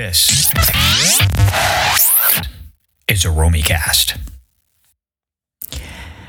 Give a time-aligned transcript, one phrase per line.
[0.00, 0.48] This
[3.06, 4.18] is a Romycast.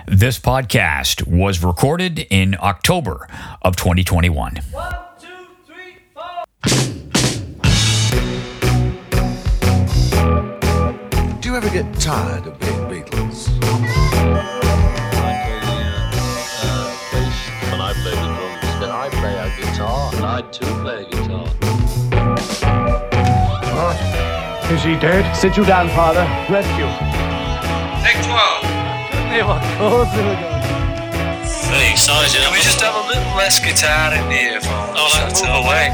[0.06, 3.30] This podcast was recorded in October
[3.62, 4.58] of 2021.
[4.72, 5.28] One, two,
[5.66, 6.44] three, four.
[11.40, 13.48] Do you ever get tired of being Beatles?
[17.72, 20.96] When uh, I play the drums, then I play a guitar, and I too play
[20.96, 21.11] a guitar.
[24.82, 25.22] Is he dead?
[25.38, 26.26] Sit you down, father.
[26.50, 26.90] Rescue.
[28.02, 28.66] Take 12.
[31.70, 32.42] Hey, Sergeant.
[32.42, 34.98] Can we just have a little less guitar in the earphones?
[34.98, 35.94] Oh, That's like- all right.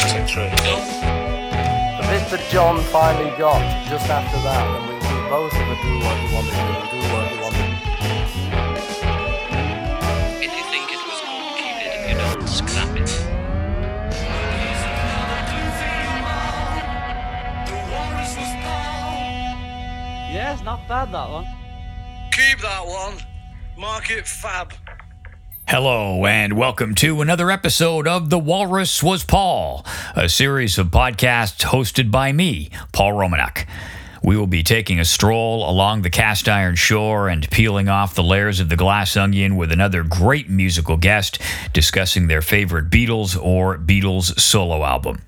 [0.00, 0.48] Take three.
[0.48, 5.98] The bit John finally got just after that, and we, we both of it do
[6.00, 7.59] what you want to do, do what you want to do.
[20.50, 21.46] Yes, not bad that one.
[22.32, 23.14] Keep that one.
[23.78, 24.72] Mark it fab.
[25.68, 31.62] Hello, and welcome to another episode of The Walrus Was Paul, a series of podcasts
[31.66, 33.64] hosted by me, Paul Romanuk.
[34.22, 38.22] We will be taking a stroll along the cast iron shore and peeling off the
[38.22, 41.40] layers of the glass onion with another great musical guest
[41.72, 45.22] discussing their favorite Beatles or Beatles solo album.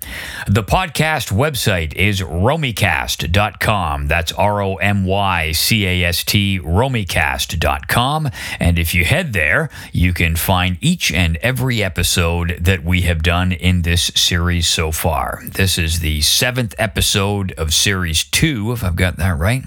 [0.46, 4.08] The podcast website is romycast.com.
[4.08, 8.30] That's R O M Y C A S T, romycast.com.
[8.60, 13.22] And if you head there, you can find each and every episode that we have
[13.22, 15.42] done in this series so far.
[15.46, 19.62] This is the seventh episode of series two, I've got that right.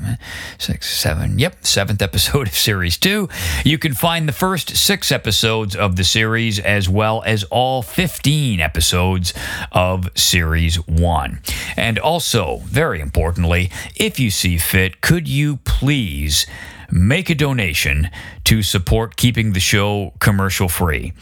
[0.58, 3.30] Six, seven, yep, seventh episode of series two.
[3.63, 8.59] You can find the first six episodes of the series as well as all 15
[8.59, 9.33] episodes
[9.72, 11.41] of series one.
[11.77, 16.45] And also, very importantly, if you see fit, could you please
[16.91, 18.09] make a donation
[18.45, 21.13] to support keeping the show commercial free?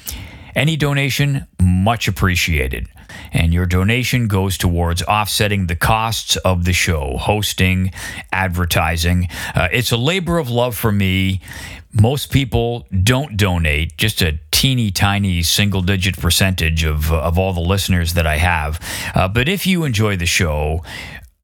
[0.56, 2.88] Any donation, much appreciated.
[3.32, 7.92] And your donation goes towards offsetting the costs of the show, hosting,
[8.32, 9.30] advertising.
[9.56, 11.42] Uh, it's a labor of love for me.
[11.92, 17.62] Most people don't donate, just a teeny tiny single digit percentage of, of all the
[17.62, 18.80] listeners that I have.
[19.14, 20.84] Uh, but if you enjoy the show,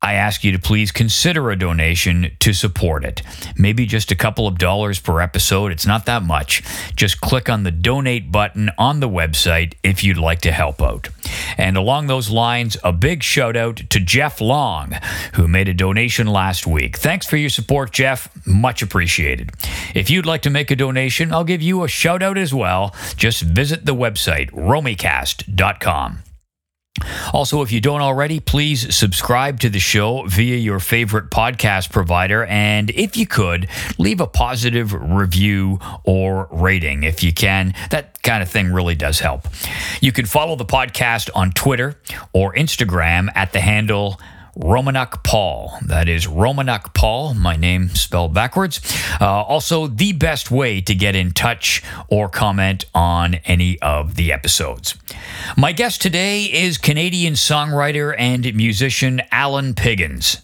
[0.01, 3.21] I ask you to please consider a donation to support it.
[3.57, 5.73] Maybe just a couple of dollars per episode.
[5.73, 6.63] It's not that much.
[6.95, 11.09] Just click on the donate button on the website if you'd like to help out.
[11.57, 14.95] And along those lines, a big shout out to Jeff Long,
[15.33, 16.97] who made a donation last week.
[16.97, 18.29] Thanks for your support, Jeff.
[18.47, 19.51] Much appreciated.
[19.93, 22.95] If you'd like to make a donation, I'll give you a shout out as well.
[23.17, 26.23] Just visit the website, romycast.com.
[27.33, 32.45] Also, if you don't already, please subscribe to the show via your favorite podcast provider.
[32.45, 33.67] And if you could,
[33.97, 37.73] leave a positive review or rating if you can.
[37.89, 39.47] That kind of thing really does help.
[40.01, 41.95] You can follow the podcast on Twitter
[42.33, 44.19] or Instagram at the handle
[44.59, 45.77] Romanuk Paul.
[45.85, 48.81] That is Romanuk Paul, my name spelled backwards.
[49.21, 54.33] Uh, also, the best way to get in touch or comment on any of the
[54.33, 54.95] episodes.
[55.55, 60.41] My guest today is Canadian songwriter and musician Alun Piggins.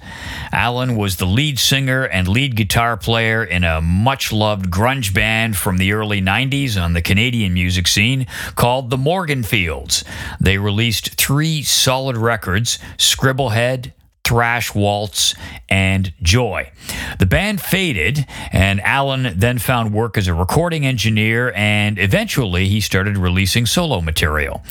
[0.54, 5.58] Alun was the lead singer and lead guitar player in a much loved grunge band
[5.58, 10.06] from the early 90s on the Canadian music scene called the Morganfields.
[10.40, 13.92] They released three solid records Scribblehead,
[14.26, 15.36] Thrash Waltz,
[15.70, 16.72] and Joy.
[17.20, 22.82] The band faded, and Alun then found work as a recording engineer, and eventually he
[22.82, 24.64] started releasing solo material.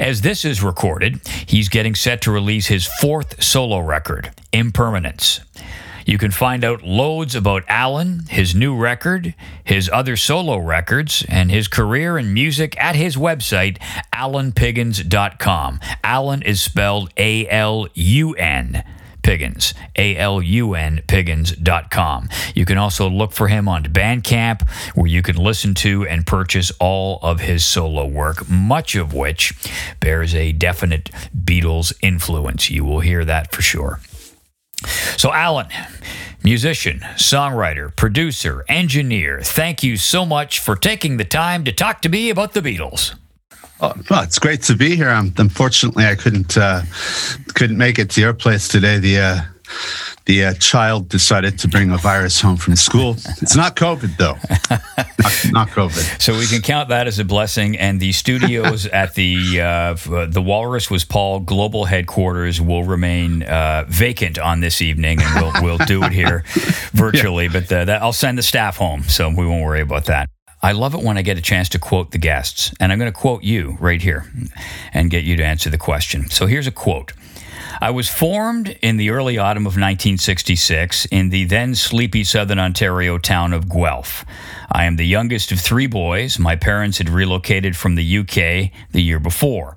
[0.00, 5.40] As this is recorded, he's getting set to release his fourth solo record, Impermanence.
[6.06, 11.50] You can find out loads about Alun, his new record, his other solo records, and
[11.50, 13.78] his career in music at his website,
[14.12, 15.80] alunpiggins.com.
[16.04, 18.84] Alun is spelled A L U N.
[19.24, 22.28] Piggins, A L U N Piggins.com.
[22.54, 26.70] You can also look for him on Bandcamp, where you can listen to and purchase
[26.78, 29.52] all of his solo work, much of which
[29.98, 32.70] bears a definite Beatles influence.
[32.70, 33.98] You will hear that for sure.
[35.16, 35.70] So, Alun,
[36.42, 42.08] musician, songwriter, producer, engineer, thank you so much for taking the time to talk to
[42.08, 43.14] me about the Beatles.
[43.80, 45.10] Oh, well, it's great to be here.
[45.10, 46.82] Um, unfortunately, I couldn't uh,
[47.54, 48.98] couldn't make it to your place today.
[48.98, 49.40] The uh,
[50.26, 53.16] the uh, child decided to bring a virus home from school.
[53.42, 54.38] It's not COVID though,
[55.22, 56.22] not, not COVID.
[56.22, 57.76] So we can count that as a blessing.
[57.76, 59.94] And the studios at the uh,
[60.28, 65.62] the Walrus was Paul global headquarters will remain uh, vacant on this evening, and we'll
[65.62, 66.44] we'll do it here
[66.92, 67.48] virtually.
[67.48, 70.30] But the, that, I'll send the staff home, so we won't worry about that.
[70.64, 73.12] I love it when I get a chance to quote the guests, and I'm going
[73.12, 74.32] to quote you right here
[74.94, 76.30] and get you to answer the question.
[76.30, 77.12] So here's a quote.
[77.82, 83.18] I was formed in the early autumn of 1966 in the then sleepy southern Ontario
[83.18, 84.24] town of Guelph.
[84.72, 86.38] I am the youngest of three boys.
[86.38, 89.76] My parents had relocated from the UK the year before.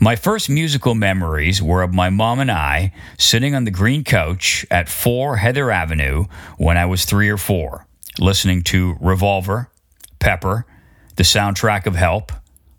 [0.00, 4.66] My first musical memories were of my mom and I sitting on the green couch
[4.68, 6.24] at 4 Heather Avenue
[6.58, 7.86] when I was three or four,
[8.18, 9.70] listening to Revolver,
[10.24, 10.64] Pepper,
[11.16, 12.32] the soundtrack of Help,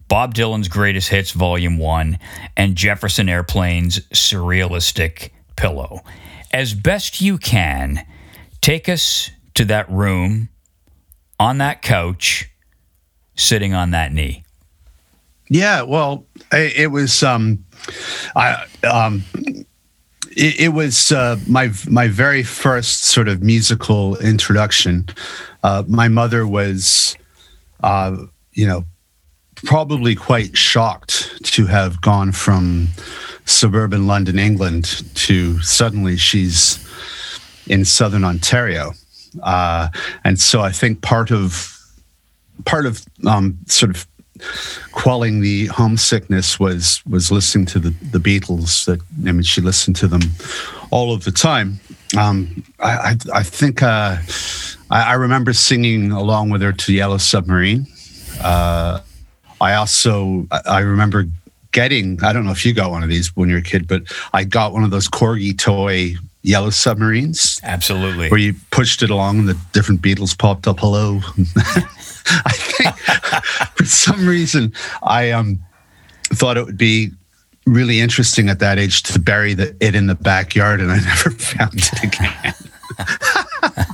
[0.07, 2.17] Bob Dylan's Greatest Hits Volume 1,
[2.57, 6.01] and Jefferson Airplane's Surrealistic Pillow.
[6.51, 8.03] As best you can,
[8.61, 10.49] take us to that room,
[11.39, 12.49] on that couch,
[13.35, 14.43] sitting on that knee.
[15.47, 17.63] Yeah, well, it, was um,
[18.35, 19.23] I um,
[20.31, 25.05] it, it was uh, my my very first sort of musical introduction.
[25.61, 27.15] Uh, my mother was,
[27.85, 28.17] uh,
[28.53, 28.83] you know,
[29.63, 32.87] probably quite shocked to have gone from
[33.45, 36.83] suburban London, England, to suddenly she's
[37.67, 38.91] in southern Ontario,
[39.43, 39.89] uh,
[40.23, 41.71] and so I think part of
[42.65, 44.07] part of um, sort of
[44.91, 48.85] quelling the homesickness was was listening to the the Beatles.
[48.85, 50.21] That I mean, she listened to them
[50.91, 51.79] all of the time.
[52.17, 54.17] Um, I, I, I think uh,
[54.89, 57.87] I, I remember singing along with her to Yellow Submarine.
[58.41, 59.01] Uh,
[59.61, 61.25] I also I remember
[61.71, 63.87] getting I don't know if you got one of these when you were a kid,
[63.87, 64.03] but
[64.33, 66.15] I got one of those corgi toy
[66.45, 68.29] yellow submarines Absolutely.
[68.29, 70.79] where you pushed it along and the different Beatles popped up.
[70.79, 71.19] Hello.
[72.45, 72.95] I think
[73.75, 74.73] for some reason
[75.03, 75.59] I um
[76.33, 77.11] thought it would be
[77.65, 81.29] really interesting at that age to bury the, it in the backyard, and I never
[81.31, 82.53] found it again.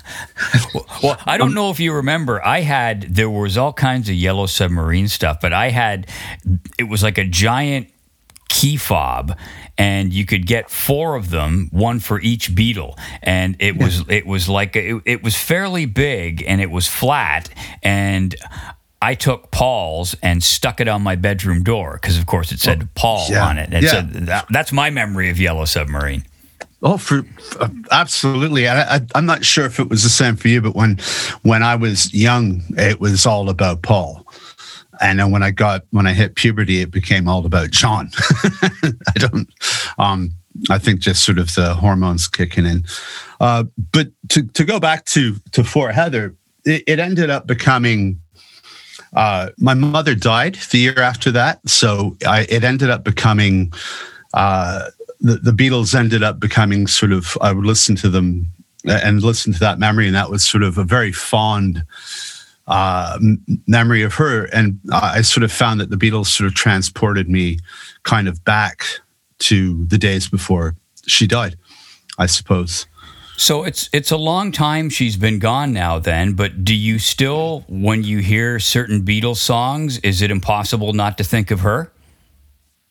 [1.01, 4.45] Well, I don't know if you remember, I had, there was all kinds of yellow
[4.45, 6.07] submarine stuff, but I had,
[6.77, 7.90] it was like a giant
[8.61, 9.35] key fob
[9.75, 14.27] and you could get four of them one for each Beatle and it was it
[14.27, 17.49] was like it, it was fairly big and it was flat
[17.81, 18.35] and
[19.01, 22.87] I took Paul's and stuck it on my bedroom door because, of course, it said
[22.93, 23.73] Paul yeah, on it.
[23.73, 23.89] It yeah.
[23.89, 26.23] said- that- that's my memory of Yellow Submarine.
[26.83, 27.23] Oh, for
[27.59, 28.67] uh, absolutely.
[28.67, 30.97] I, I, I'm not sure if it was the same for you, but when
[31.43, 34.20] when I was young, it was all about Paul,
[35.01, 38.09] and then when I got when I hit puberty, it became all about John.
[38.83, 39.49] I don't.
[39.97, 40.31] Um,
[40.69, 42.85] I think just sort of the hormones kicking in.
[43.39, 48.21] Uh, but to to go back to to Fort Heather, it, it ended up becoming.
[49.13, 53.73] Uh, my mother died the year after that, so I, it ended up becoming
[54.33, 54.89] uh,
[55.21, 58.47] the, the Beatles ended up becoming sort of, I would listen to them
[58.85, 60.07] and listen to that memory.
[60.07, 61.83] And that was sort of a very fond
[62.67, 63.19] uh,
[63.67, 64.45] memory of her.
[64.45, 67.59] And I sort of found that the Beatles sort of transported me
[68.03, 68.85] kind of back
[69.39, 70.75] to the days before
[71.07, 71.57] she died,
[72.17, 72.87] I suppose.
[73.37, 77.65] So it's it's a long time she's been gone now then, but do you still
[77.67, 81.91] when you hear certain Beatles songs, is it impossible not to think of her?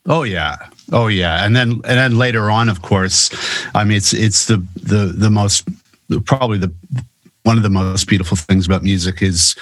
[0.07, 0.57] Oh yeah,
[0.91, 3.31] oh yeah, and then and then later on, of course,
[3.77, 5.69] I mean it's it's the the the most
[6.25, 6.73] probably the
[7.43, 9.57] one of the most beautiful things about music is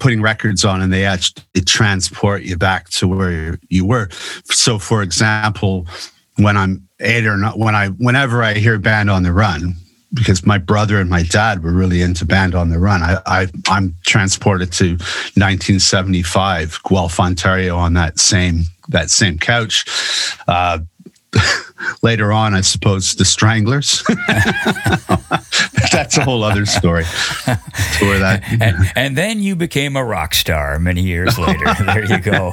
[0.00, 4.08] putting records on and they actually transport you back to where you were.
[4.44, 5.86] So, for example,
[6.36, 9.74] when I'm eight or not, when I whenever I hear Band on the Run,
[10.14, 13.46] because my brother and my dad were really into Band on the Run, I, I
[13.68, 19.84] I'm transported to 1975 Guelph, Ontario, on that same that same couch.
[20.46, 20.80] Uh,
[22.02, 24.02] later on, I suppose the Stranglers.
[25.92, 27.04] That's a whole other story.
[27.04, 31.64] For that, And, and then you became a rock star many years later.
[31.84, 32.52] there you go.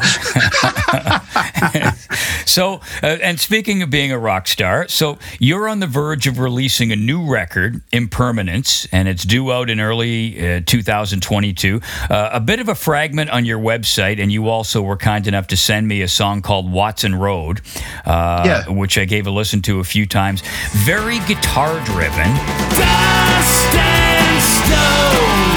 [2.45, 6.39] so, uh, and speaking of being a rock star, so you're on the verge of
[6.39, 11.81] releasing a new record, Impermanence, and it's due out in early uh, 2022.
[12.09, 15.47] Uh, a bit of a fragment on your website, and you also were kind enough
[15.47, 17.61] to send me a song called Watson Road,
[18.05, 18.69] uh, Yeah.
[18.69, 20.43] which I gave gave a listen to a few times.
[20.83, 22.27] Very guitar driven.
[22.75, 25.55] Dust and stone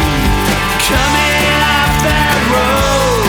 [0.86, 3.26] coming off that road.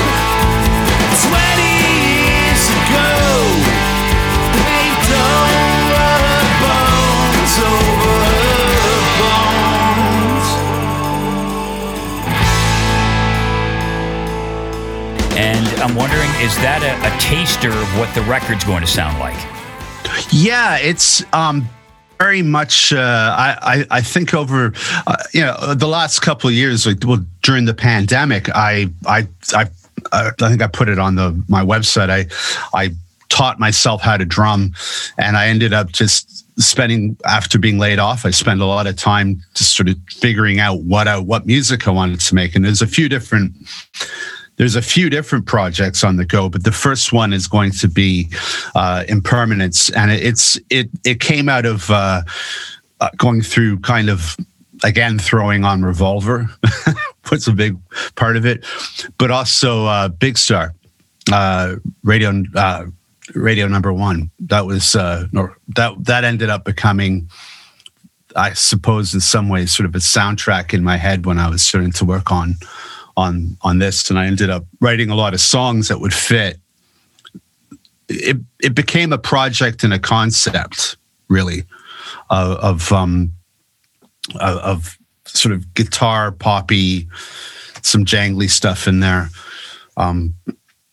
[1.33, 3.09] 20 years ago,
[4.53, 5.97] they don't
[6.61, 8.21] bones over
[9.17, 10.45] bones.
[15.41, 19.17] And I'm wondering, is that a, a taster of what the record's going to sound
[19.17, 19.58] like?
[20.31, 21.67] Yeah, it's um,
[22.19, 22.93] very much.
[22.93, 22.99] Uh,
[23.37, 24.73] I, I I think over
[25.07, 29.27] uh, you know the last couple of years, like well during the pandemic, I I
[29.53, 29.67] I
[30.11, 32.09] I think I put it on the my website.
[32.09, 32.27] I
[32.77, 32.91] I
[33.29, 34.73] taught myself how to drum,
[35.17, 38.25] and I ended up just spending after being laid off.
[38.25, 41.87] I spent a lot of time just sort of figuring out what I, what music
[41.87, 43.53] I wanted to make, and there's a few different
[44.59, 47.87] there's a few different projects on the go, but the first one is going to
[47.87, 48.27] be
[48.75, 52.21] uh, Impermanence, and it's it it came out of uh,
[52.99, 54.35] uh, going through kind of
[54.83, 56.49] again throwing on Revolver
[57.31, 57.77] was a big
[58.15, 58.65] part of it,
[59.17, 60.75] but also uh, Big Star,
[61.31, 62.83] uh, radio uh,
[63.35, 64.29] radio number one.
[64.41, 65.27] That was uh,
[65.77, 67.29] that that ended up becoming.
[68.35, 71.63] I suppose in some ways sort of a soundtrack in my head when I was
[71.63, 72.57] starting to work on
[73.19, 76.57] on on this, and I ended up writing a lot of songs that would fit.
[78.07, 80.97] It it became a project and a concept,
[81.27, 81.63] really,
[82.29, 83.33] of, of um
[84.39, 87.07] of sort of guitar poppy,
[87.81, 89.29] some jangly stuff in there.
[89.97, 90.33] Um,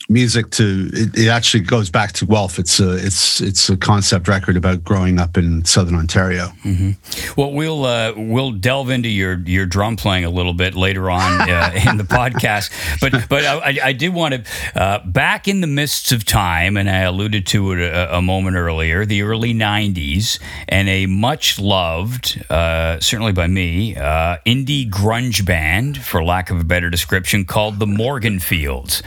[0.08, 2.58] music to it, it, actually goes back to Guelph.
[2.58, 6.48] It's a it's it's a concept record about growing up in southern Ontario.
[6.62, 7.40] Mm-hmm.
[7.40, 11.40] Well, we'll uh, we'll delve into your your drum playing a little bit later on
[11.50, 12.70] uh, in the podcast.
[13.00, 16.88] But but I, I did want to uh, back in the mists of time, and
[16.88, 22.44] I alluded to it a, a moment earlier, the early '90s, and a much loved,
[22.50, 27.78] uh, certainly by me, uh, indie grunge band, for lack of a better description, called
[27.78, 29.02] the Morganfields.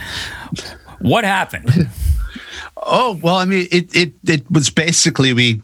[1.00, 1.90] What happened?
[2.78, 5.62] oh well, I mean, it it it was basically we,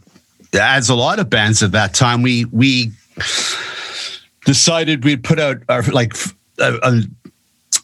[0.54, 2.92] as a lot of bands at that time, we we
[4.46, 6.14] decided we'd put out our like
[6.60, 7.02] a, a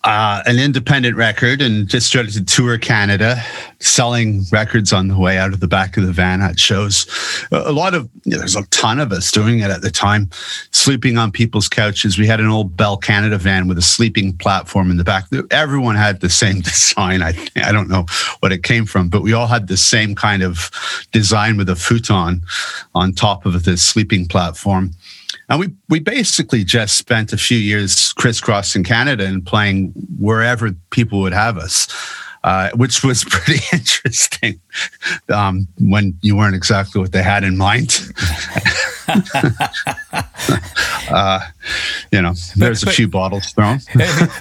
[0.03, 3.41] uh, an independent record and just started to tour Canada,
[3.79, 7.05] selling records on the way out of the back of the van at shows.
[7.51, 10.29] A lot of, you know, there's a ton of us doing it at the time,
[10.71, 12.17] sleeping on people's couches.
[12.17, 15.25] We had an old Bell Canada van with a sleeping platform in the back.
[15.51, 17.21] Everyone had the same design.
[17.21, 18.05] I, I don't know
[18.39, 20.71] what it came from, but we all had the same kind of
[21.11, 22.41] design with a futon
[22.95, 24.93] on top of the sleeping platform.
[25.51, 31.19] And we, we basically just spent a few years crisscrossing Canada and playing wherever people
[31.19, 31.89] would have us,
[32.45, 34.61] uh, which was pretty interesting
[35.27, 37.99] um, when you weren't exactly what they had in mind.
[41.09, 41.41] uh,
[42.13, 43.79] you know, there's but, but, a few bottles thrown.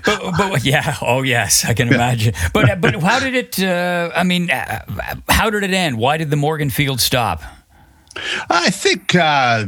[0.04, 2.34] but, but, yeah, oh yes, I can imagine.
[2.54, 3.60] But but how did it?
[3.60, 4.84] Uh, I mean, uh,
[5.28, 5.98] how did it end?
[5.98, 7.42] Why did the Morganfields stop?
[8.48, 9.66] I think uh,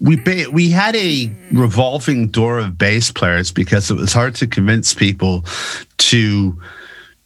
[0.00, 4.46] we ba- we had a revolving door of bass players because it was hard to
[4.46, 5.44] convince people
[5.98, 6.60] to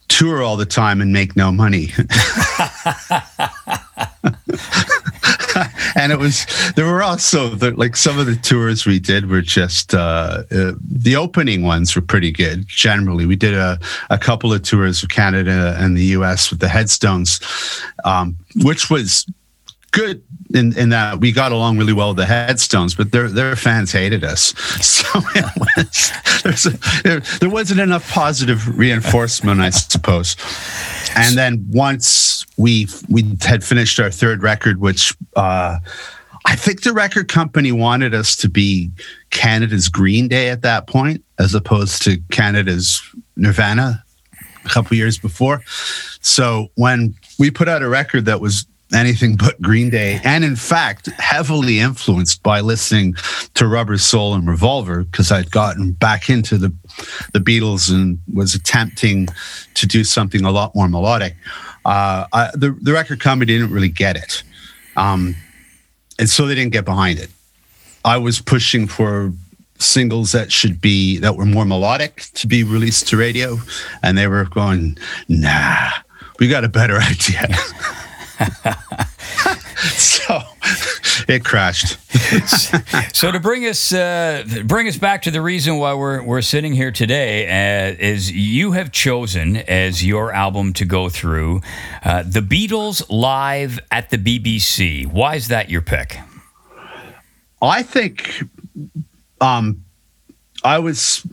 [0.07, 1.89] tour all the time and make no money.
[5.95, 6.45] and it was
[6.75, 10.73] there were also the, like some of the tours we did were just uh, uh,
[10.81, 15.09] the opening ones were pretty good generally we did a, a couple of tours of
[15.09, 17.39] canada and the us with the headstones
[18.03, 19.25] um, which was
[19.95, 20.21] good
[20.53, 23.91] in, in that we got along really well with the headstones, but their their fans
[23.91, 24.53] hated us.
[25.05, 25.21] So
[26.45, 30.35] was, a, there, there wasn't enough positive reinforcement, I suppose.
[31.15, 35.77] And then once we we had finished our third record, which uh,
[36.45, 38.91] I think the record company wanted us to be
[39.29, 43.01] Canada's Green Day at that point, as opposed to Canada's
[43.37, 44.03] Nirvana
[44.65, 45.61] a couple years before.
[46.21, 50.55] So when we put out a record that was anything but Green Day, and in
[50.55, 53.15] fact, heavily influenced by listening
[53.55, 56.73] to Rubber Soul and Revolver because I'd gotten back into the
[57.33, 59.27] the Beatles and was attempting
[59.75, 61.35] to do something a lot more melodic.
[61.83, 64.43] Uh, I, the the record company didn't really get it,
[64.95, 65.35] um,
[66.19, 67.29] and so they didn't get behind it.
[68.03, 69.33] I was pushing for
[69.77, 73.57] singles that should be that were more melodic to be released to radio,
[74.03, 75.89] and they were going, "Nah,
[76.39, 77.47] we got a better idea."
[79.95, 80.41] so
[81.27, 81.97] it crashed.
[83.15, 86.73] so to bring us uh, bring us back to the reason why we're we're sitting
[86.73, 91.61] here today uh, is you have chosen as your album to go through
[92.03, 95.05] uh, the Beatles live at the BBC.
[95.05, 96.17] Why is that your pick?
[97.61, 98.43] I think
[99.41, 99.83] um,
[100.63, 101.25] I was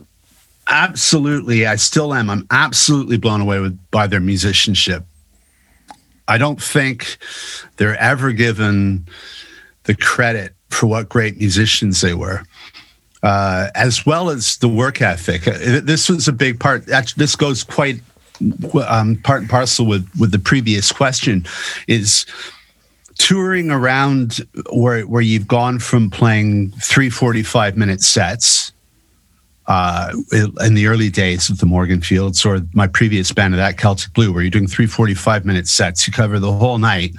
[0.67, 5.03] absolutely I still am I'm absolutely blown away with by their musicianship
[6.27, 7.17] I don't think
[7.77, 9.07] they're ever given
[9.83, 12.43] the credit for what great musicians they were.
[13.21, 15.47] Uh, as well as the work ethic.
[15.47, 16.89] Uh, this was a big part.
[16.89, 18.01] Actually, this goes quite
[18.85, 21.45] um, part and parcel with with the previous question
[21.87, 22.25] is
[23.17, 28.72] touring around where where you've gone from playing three 45 minute sets
[29.67, 30.13] uh,
[30.61, 34.33] in the early days of the Morganfields or my previous band of that Celtic Blue,
[34.33, 37.13] where you're doing three 45 minute sets, you cover the whole night,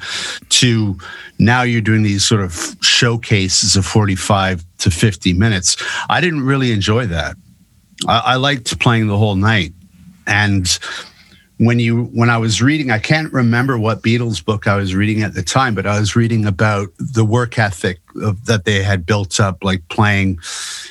[0.50, 0.98] to
[1.38, 5.76] now you're doing these sort of showcases of 45 to 50 minutes.
[6.08, 7.36] I didn't really enjoy that.
[8.06, 9.72] I, I liked playing the whole night.
[10.26, 10.78] And
[11.58, 15.22] when you when I was reading, I can't remember what Beatles book I was reading
[15.22, 19.06] at the time, but I was reading about the work ethic of, that they had
[19.06, 20.40] built up, like playing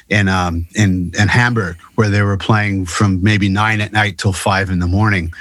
[0.09, 4.33] in um in in Hamburg, where they were playing from maybe nine at night till
[4.33, 5.33] five in the morning,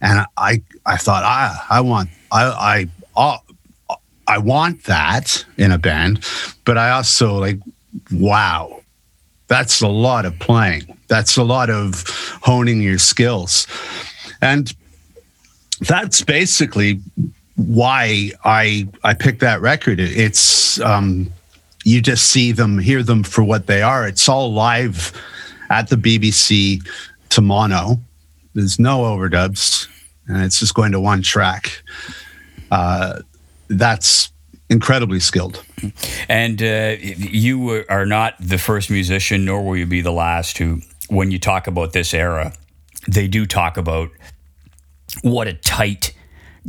[0.00, 3.38] and I I thought I I want I I
[4.26, 6.24] I want that in a band,
[6.64, 7.58] but I also like
[8.10, 8.80] wow,
[9.48, 10.98] that's a lot of playing.
[11.08, 12.04] That's a lot of
[12.42, 13.66] honing your skills.
[14.42, 14.74] And
[15.80, 17.00] that's basically
[17.56, 20.00] why I I picked that record.
[20.00, 21.32] It's um,
[21.84, 24.06] you just see them, hear them for what they are.
[24.06, 25.12] It's all live
[25.70, 26.86] at the BBC
[27.30, 27.98] to mono.
[28.54, 29.88] There's no overdubs,
[30.26, 31.82] and it's just going to one track.
[32.70, 33.20] Uh,
[33.68, 34.30] that's
[34.68, 35.62] incredibly skilled.
[36.28, 40.80] And uh, you are not the first musician, nor will you be the last who,
[41.08, 42.52] when you talk about this era,
[43.08, 44.10] they do talk about
[45.20, 46.14] what a tight,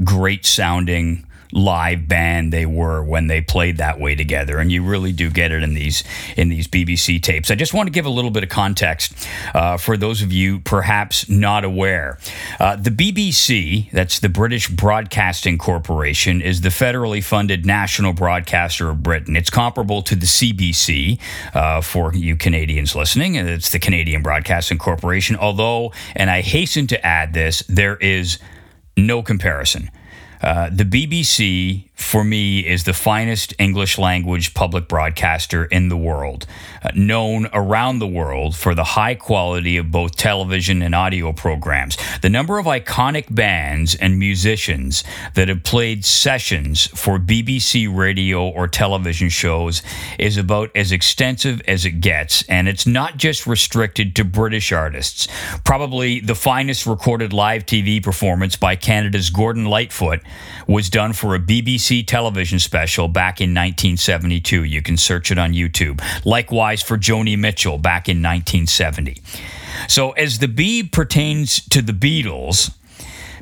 [0.03, 5.11] great sounding live band they were when they played that way together and you really
[5.11, 6.03] do get it in these
[6.35, 7.51] in these BBC tapes.
[7.51, 10.59] I just want to give a little bit of context uh, for those of you
[10.59, 12.17] perhaps not aware.
[12.59, 19.03] Uh, the BBC, that's the British Broadcasting Corporation, is the federally funded national broadcaster of
[19.03, 19.35] Britain.
[19.35, 21.19] It's comparable to the CBC
[21.53, 25.35] uh, for you Canadians listening, and it's the Canadian Broadcasting Corporation.
[25.35, 28.39] Although, and I hasten to add this, there is
[28.97, 29.89] no comparison.
[30.43, 36.45] Uh, the BBC, for me, is the finest English language public broadcaster in the world,
[36.83, 41.97] uh, known around the world for the high quality of both television and audio programs.
[42.21, 48.67] The number of iconic bands and musicians that have played sessions for BBC radio or
[48.67, 49.81] television shows
[50.19, 55.27] is about as extensive as it gets, and it's not just restricted to British artists.
[55.63, 60.21] Probably the finest recorded live TV performance by Canada's Gordon Lightfoot
[60.67, 61.39] was done for a
[62.01, 64.63] Television special back in 1972.
[64.63, 66.01] You can search it on YouTube.
[66.25, 69.21] Likewise for Joni Mitchell back in 1970.
[69.87, 72.71] So, as the B pertains to the Beatles,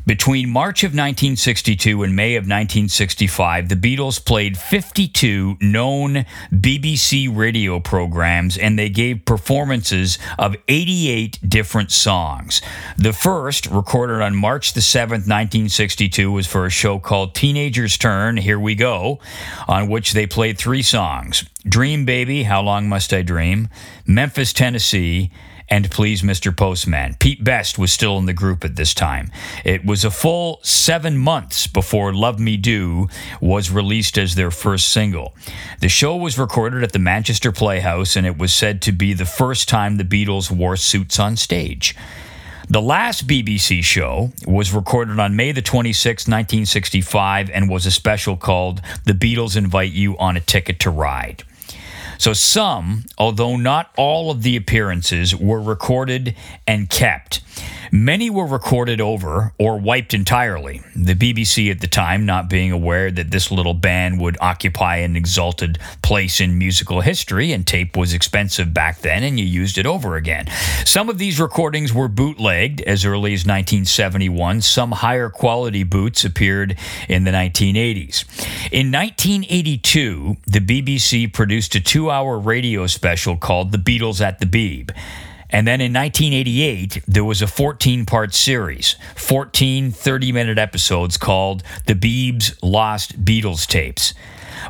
[0.05, 7.79] between March of 1962 and May of 1965, the Beatles played 52 known BBC radio
[7.79, 12.61] programs and they gave performances of 88 different songs.
[12.97, 18.37] The first, recorded on March the 7th, 1962, was for a show called Teenager's Turn,
[18.37, 19.19] Here We Go,
[19.67, 23.69] on which they played three songs Dream Baby, How Long Must I Dream,
[24.05, 25.31] Memphis, Tennessee,
[25.71, 26.55] and Please Mr.
[26.55, 27.15] Postman.
[27.17, 29.31] Pete Best was still in the group at this time.
[29.63, 33.07] It was a full seven months before Love Me Do
[33.39, 35.33] was released as their first single.
[35.79, 39.25] The show was recorded at the Manchester Playhouse, and it was said to be the
[39.25, 41.95] first time the Beatles wore suits on stage.
[42.67, 48.35] The last BBC show was recorded on May the 26th, 1965, and was a special
[48.35, 51.43] called The Beatles Invite You on a Ticket to Ride.
[52.21, 56.35] So some, although not all of the appearances, were recorded
[56.67, 57.41] and kept.
[57.93, 60.81] Many were recorded over or wiped entirely.
[60.95, 65.17] The BBC at the time not being aware that this little band would occupy an
[65.17, 69.85] exalted place in musical history, and tape was expensive back then, and you used it
[69.85, 70.47] over again.
[70.85, 74.61] Some of these recordings were bootlegged as early as 1971.
[74.61, 76.77] Some higher quality boots appeared
[77.09, 78.23] in the 1980s.
[78.71, 84.45] In 1982, the BBC produced a two hour radio special called The Beatles at the
[84.45, 84.95] Beeb.
[85.51, 91.63] And then in 1988, there was a 14 part series, 14 30 minute episodes called
[91.85, 94.13] The Beebs Lost Beatles Tapes.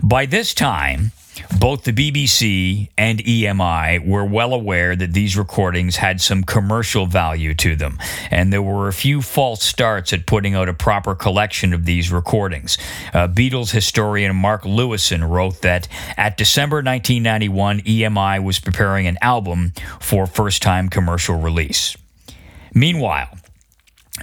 [0.02, 1.12] By this time,
[1.60, 7.54] both the BBC and EMI were well aware that these recordings had some commercial value
[7.56, 7.98] to them,
[8.30, 12.12] and there were a few false starts at putting out a proper collection of these
[12.12, 12.78] recordings.
[13.14, 19.74] Uh, Beatles historian Mark Lewisohn wrote that at December 1991, EMI was preparing an album
[20.00, 21.96] for first time commercial release.
[22.74, 23.38] Meanwhile,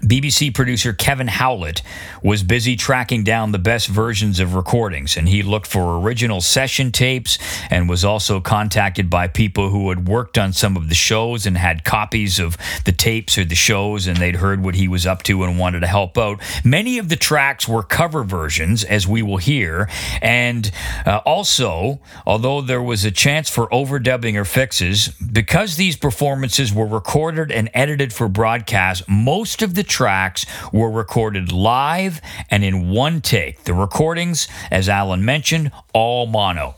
[0.02, 1.82] BBC producer Kevin Howlett
[2.22, 6.92] was busy tracking down the best versions of recordings, and he looked for original session
[6.92, 7.38] tapes
[7.70, 11.58] and was also contacted by people who had worked on some of the shows and
[11.58, 15.22] had copies of the tapes or the shows, and they'd heard what he was up
[15.24, 16.40] to and wanted to help out.
[16.64, 19.88] Many of the tracks were cover versions, as we will hear,
[20.22, 20.70] and
[21.06, 26.86] uh, also, although there was a chance for overdubbing or fixes, because these performances were
[26.86, 32.20] recorded and edited for broadcast, most of the tracks were recorded live
[32.50, 33.64] and in one take.
[33.64, 36.76] The recordings, as Alun mentioned, all mono.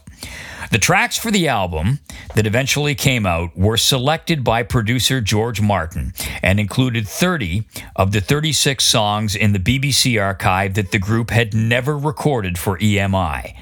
[0.71, 1.99] The tracks for the album
[2.35, 8.21] that eventually came out were selected by producer George Martin and included 30 of the
[8.21, 13.53] 36 songs in the BBC archive that the group had never recorded for EMI.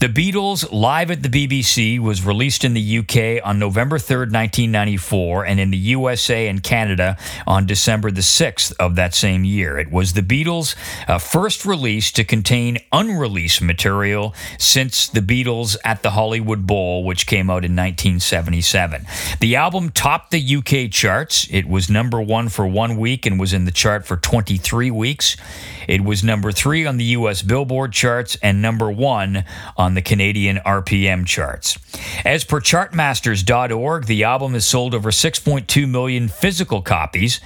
[0.00, 5.46] The Beatles Live at the BBC was released in the UK on November 3rd, 1994,
[5.46, 9.78] and in the USA and Canada on December the 6th of that same year.
[9.78, 10.74] It was the Beatles'
[11.06, 17.26] uh, first release to contain unreleased material since the Beatles at the Hollywood Bowl, which
[17.26, 19.06] came out in 1977.
[19.40, 21.46] The album topped the UK charts.
[21.50, 25.36] It was number one for one week and was in the chart for 23 weeks.
[25.88, 29.44] It was number three on the US Billboard charts and number one
[29.76, 31.78] on the Canadian RPM charts.
[32.24, 37.40] As per chartmasters.org, the album has sold over 6.2 million physical copies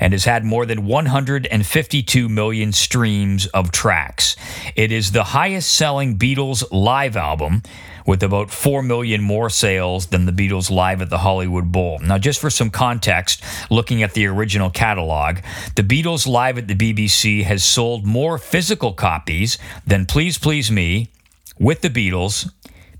[0.00, 4.34] and has had more than 152 million streams of tracks.
[4.74, 7.62] It is the highest selling Beatles live album
[8.10, 12.00] with about 4 million more sales than the Beatles live at the Hollywood Bowl.
[12.00, 15.36] Now, just for some context, looking at the original catalog,
[15.76, 21.08] the Beatles live at the BBC has sold more physical copies than Please Please Me,
[21.60, 22.50] With the Beatles,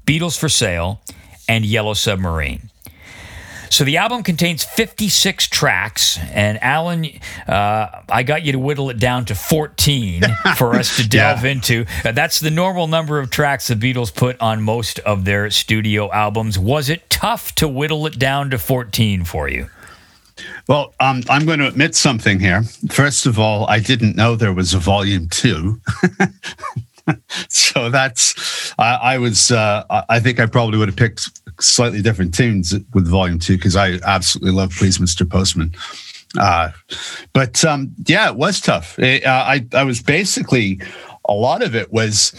[0.07, 1.01] Beatles for Sale,
[1.49, 2.71] and Yellow Submarine.
[3.71, 8.99] So the album contains 56 tracks, and Alun, uh, I got you to whittle it
[8.99, 10.23] down to 14
[10.57, 11.51] for us to delve Yeah.
[11.53, 11.87] into.
[12.05, 16.11] Uh, that's the normal number of tracks the Beatles put on most of their studio
[16.13, 16.59] albums.
[16.59, 19.69] Was it tough to whittle it down to 14 for you?
[20.67, 22.63] Well, um, I'm going to admit something here.
[22.91, 25.81] First of all, I didn't know there was a volume two.
[27.49, 31.29] so that's I, I was uh, I think I probably would have picked
[31.61, 35.29] slightly different tunes with volume two because I absolutely love Please Mr.
[35.29, 35.75] Postman.
[36.39, 36.71] Uh,
[37.33, 38.99] but um, yeah, it was tough.
[38.99, 40.81] It, uh, I I was basically
[41.29, 42.33] a lot of it was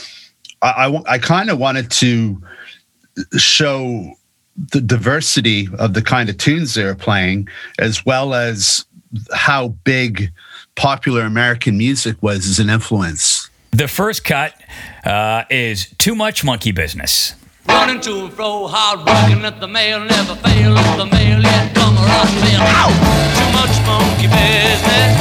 [0.62, 2.41] I I, I kind of wanted to
[3.38, 4.13] show
[4.56, 7.47] the diversity of the kind of tunes they were playing,
[7.80, 8.86] as well as
[9.34, 10.32] how big
[10.76, 13.40] popular American music was as an influence.
[13.71, 14.53] The first cut
[15.05, 17.36] uh, is Too Much Monkey Business.
[17.67, 21.73] Running to and fro, hard working at the mail, never fail at the mail, yet
[21.73, 22.60] come or up fail.
[22.60, 22.91] Ow!
[22.91, 25.13] Too much monkey business,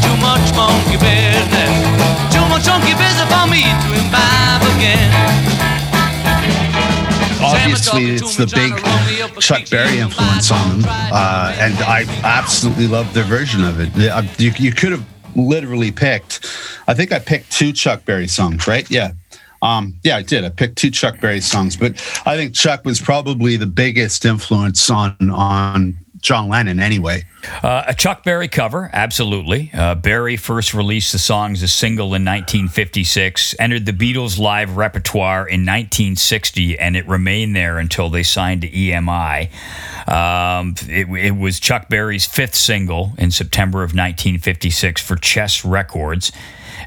[0.00, 1.74] too much monkey business,
[2.32, 5.12] too much monkey business for me to imbibe again.
[7.44, 8.72] Obviously, it's the big
[9.40, 13.90] Chuck Berry influence on them, uh, and I absolutely love their version of it.
[14.10, 15.04] Uh, You, you could have
[15.36, 16.46] literally picked,
[16.88, 18.90] I think I picked two Chuck Berry songs, right?
[18.90, 19.12] Yeah.
[19.62, 20.44] Um, yeah, I did.
[20.44, 21.92] I picked two Chuck Berry songs, but
[22.26, 27.22] I think Chuck was probably the biggest influence on on John Lennon anyway.
[27.62, 29.70] Uh, a Chuck Berry cover, absolutely.
[29.72, 34.76] Uh, Berry first released the song as a single in 1956, entered the Beatles' live
[34.76, 39.50] repertoire in 1960, and it remained there until they signed to EMI.
[40.08, 46.32] Um, it, it was Chuck Berry's fifth single in September of 1956 for Chess Records.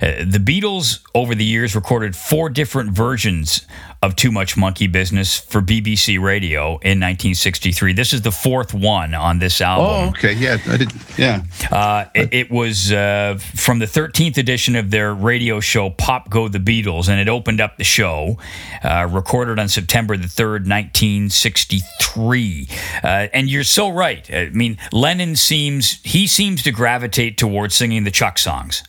[0.02, 3.68] Uh, the Beatles, over the years, recorded four different versions
[4.02, 7.92] of Too Much Monkey Business for BBC Radio in 1963.
[7.94, 9.88] This is the fourth one on this album.
[9.88, 10.32] Oh, okay.
[10.34, 10.94] Yeah, I did.
[11.18, 11.44] Yeah.
[11.70, 16.48] Uh, it, it was uh, from the 13th edition of their radio show, Pop Go
[16.48, 18.38] the Beatles, and it opened up the show,
[18.84, 22.70] uh, recorded on September the 3rd, 1963.
[23.04, 24.34] Uh, and you're so right.
[24.34, 28.82] I mean, Lennon seems, he seems to gravitate towards singing the Chuck songs.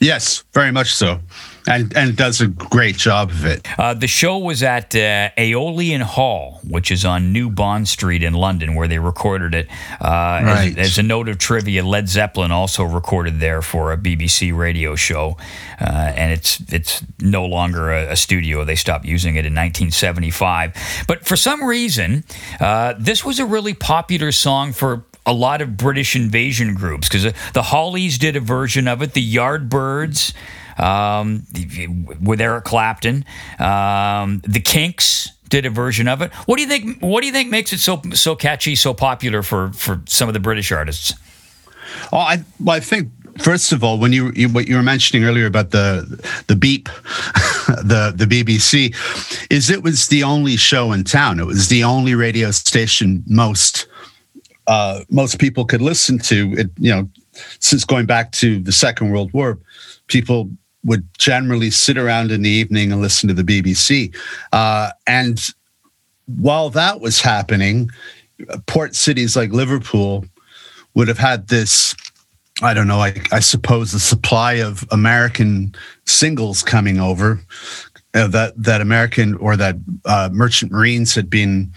[0.00, 1.20] Yes, very much so.
[1.66, 3.66] And and does a great job of it.
[3.78, 8.34] Uh, the show was at uh, Aeolian Hall, which is on New Bond Street in
[8.34, 9.68] London, where they recorded it.
[9.98, 10.76] Uh, Right.
[10.78, 14.94] as, as a note of trivia, Led Zeppelin also recorded there for a BBC radio
[14.94, 15.38] show,
[15.80, 18.62] uh, and it's it's no longer a, a studio.
[18.64, 21.04] They stopped using it in 1975.
[21.08, 22.24] But for some reason,
[22.60, 27.32] uh, this was a really popular song for a lot of British invasion groups because
[27.52, 30.34] the Hollies did a version of it, the Yardbirds
[30.78, 31.46] um,
[32.20, 33.24] with Eric Clapton,
[33.58, 36.32] um, the Kinks did a version of it.
[36.46, 37.00] What do you think?
[37.00, 40.34] What do you think makes it so so catchy, so popular for for some of
[40.34, 41.14] the British artists?
[42.12, 45.24] Oh, I well, I think first of all, when you, you what you were mentioning
[45.24, 46.04] earlier about the
[46.48, 46.86] the Beeb,
[47.84, 48.94] the the BBC,
[49.50, 51.38] is it was the only show in town.
[51.38, 53.86] It was the only radio station most
[54.66, 56.52] uh, most people could listen to.
[56.54, 57.08] It you know
[57.60, 59.58] since going back to the Second World War,
[60.06, 60.50] people
[60.84, 64.14] would generally sit around in the evening and listen to the BBC.
[64.52, 65.40] Uh, and
[66.26, 67.88] while that was happening,
[68.66, 70.26] port cities like Liverpool
[70.94, 71.94] would have had this
[72.62, 75.74] I don't know, I, I suppose the supply of American
[76.06, 77.40] singles coming over
[78.14, 81.72] uh, that that American or that uh, merchant marines had been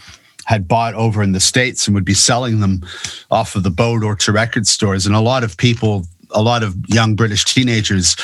[0.47, 2.81] had bought over in the states and would be selling them
[3.29, 6.63] off of the boat or to record stores, and a lot of people, a lot
[6.63, 8.15] of young British teenagers,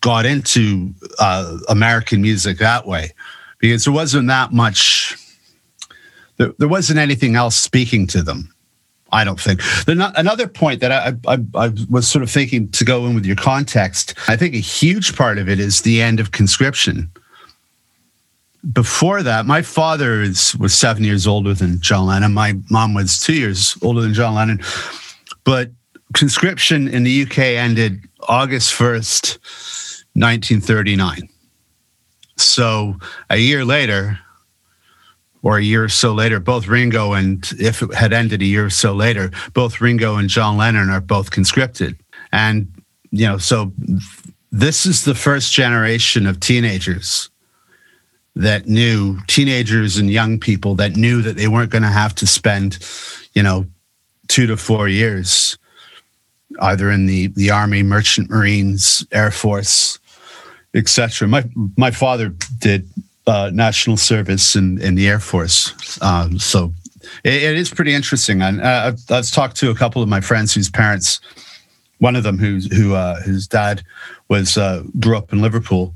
[0.00, 3.12] got into uh, American music that way
[3.58, 5.16] because there wasn't that much.
[6.36, 8.52] There, there wasn't anything else speaking to them
[9.12, 9.60] I don't think.
[9.86, 13.36] another point that I, I, I, was sort of thinking to go in with your
[13.36, 17.10] context, I think a huge part of it is the end of conscription.
[18.70, 22.32] Before that, my father is, was seven years older than John Lennon.
[22.32, 24.60] My mom was two years older than John Lennon.
[25.42, 25.70] But
[26.14, 29.38] conscription in the UK ended August 1st,
[30.14, 31.28] 1939.
[32.36, 32.96] So
[33.30, 34.18] a year later,
[35.42, 38.66] or a year or so later, both Ringo and if it had ended a year
[38.66, 41.98] or so later, both Ringo and John Lennon are both conscripted.
[42.30, 42.72] And,
[43.10, 43.72] you know, so
[44.52, 47.28] this is the first generation of teenagers
[48.34, 52.26] that knew, teenagers and young people that knew that they weren't going to have to
[52.26, 52.78] spend,
[53.34, 53.66] you know,
[54.28, 55.58] two to four years
[56.60, 59.98] either in the, the Army, Merchant Marines, Air Force,
[60.74, 61.28] etc.
[61.28, 61.44] My
[61.76, 62.88] my father did
[63.26, 65.98] uh, national service in, in the Air Force.
[66.02, 66.72] Um, so
[67.24, 68.42] it, it is pretty interesting.
[68.42, 71.20] And uh, I've, I've, talked to a couple of my friends whose parents,
[71.98, 73.82] one of them who's, who uh, whose dad
[74.28, 75.94] was uh, grew up in Liverpool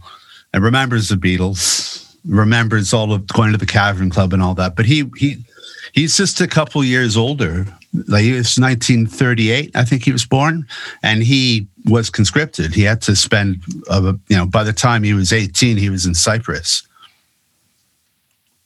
[0.52, 4.76] and remembers the Beatles, remembers all of going to the Cavern Club and all that.
[4.76, 5.44] But he he
[5.92, 7.66] he's just a couple years older.
[8.08, 10.66] Like was 1938, I think he was born,
[11.02, 12.74] and he was conscripted.
[12.74, 16.04] He had to spend, uh, you know, by the time he was 18, he was
[16.04, 16.86] in Cyprus.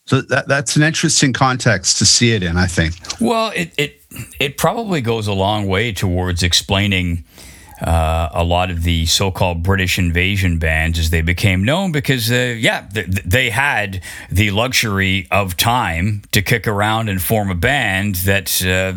[0.07, 2.97] So that, that's an interesting context to see it in, I think.
[3.21, 4.03] Well, it it,
[4.41, 7.25] it probably goes a long way towards explaining
[7.83, 12.55] uh, a lot of the so-called British invasion bands as they became known because, uh,
[12.59, 18.17] yeah, th- they had the luxury of time to kick around and form a band
[18.17, 18.95] that, uh,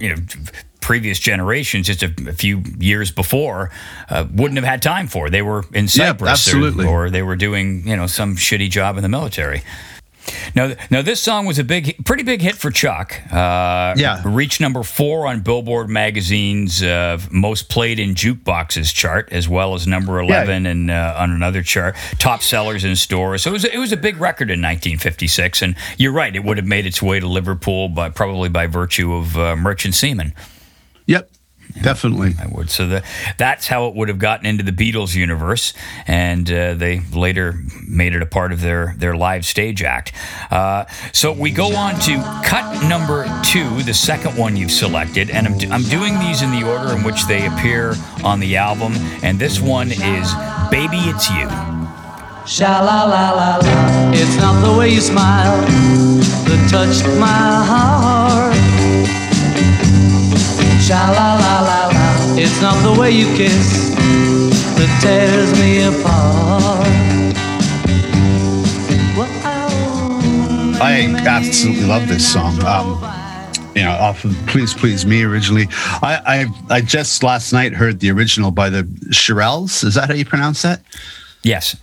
[0.00, 0.22] you know,
[0.84, 3.70] previous generations, just a, a few years before,
[4.10, 5.30] uh, wouldn't have had time for.
[5.30, 8.98] They were in Cyprus yeah, or, or, they were doing, you know, some shitty job
[8.98, 9.62] in the military.
[10.54, 13.20] Now, now this song was a big, pretty big hit for Chuck.
[13.32, 19.48] Uh, yeah, reached number four on Billboard magazine's uh, most played in jukeboxes chart, as
[19.48, 20.70] well as number eleven yeah.
[20.70, 23.42] and uh, on another chart, top sellers in stores.
[23.42, 25.62] So it was, it was a big record in 1956.
[25.62, 29.14] And you're right, it would have made its way to Liverpool, but probably by virtue
[29.14, 30.34] of uh, Merchant Seamen.
[31.06, 31.30] Yep,
[31.82, 32.70] Definitely, I would.
[32.70, 33.04] So the,
[33.36, 35.74] that's how it would have gotten into the Beatles universe,
[36.06, 37.54] and uh, they later
[37.86, 40.12] made it a part of their their live stage act.
[40.50, 45.46] Uh, so we go on to cut number two, the second one you've selected, and
[45.46, 49.38] I'm, I'm doing these in the order in which they appear on the album, and
[49.38, 50.32] this one is
[50.70, 51.48] "Baby It's You."
[52.46, 54.12] Sha la la la la.
[54.12, 58.53] It's not the way you smile that touched my heart.
[60.84, 62.36] Sha la la la la.
[62.36, 63.94] It's not the way you kiss
[64.76, 66.84] that tears me apart.
[70.82, 72.62] I absolutely love this song.
[72.66, 73.00] Um,
[73.74, 75.68] you know, off of "Please Please Me" originally.
[76.02, 79.84] I, I I just last night heard the original by the Shirelles.
[79.84, 80.82] Is that how you pronounce that?
[81.42, 81.76] Yes.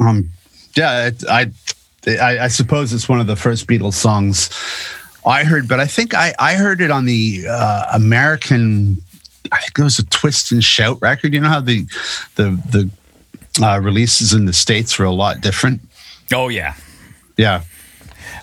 [0.00, 0.30] Um.
[0.74, 1.10] Yeah.
[1.30, 1.52] I
[2.08, 4.50] I I suppose it's one of the first Beatles songs
[5.24, 9.02] I heard, but I think I, I heard it on the uh, American.
[9.50, 11.34] I think it was a Twist and Shout record.
[11.34, 11.86] You know how the
[12.36, 12.90] the
[13.58, 15.80] the uh, releases in the states were a lot different.
[16.32, 16.74] Oh yeah,
[17.36, 17.62] yeah.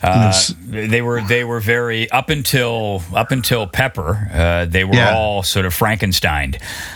[0.02, 0.34] Uh,
[0.66, 4.30] they were they were very up until up until Pepper.
[4.34, 5.14] Uh, they were yeah.
[5.14, 6.56] all sort of Frankenstein.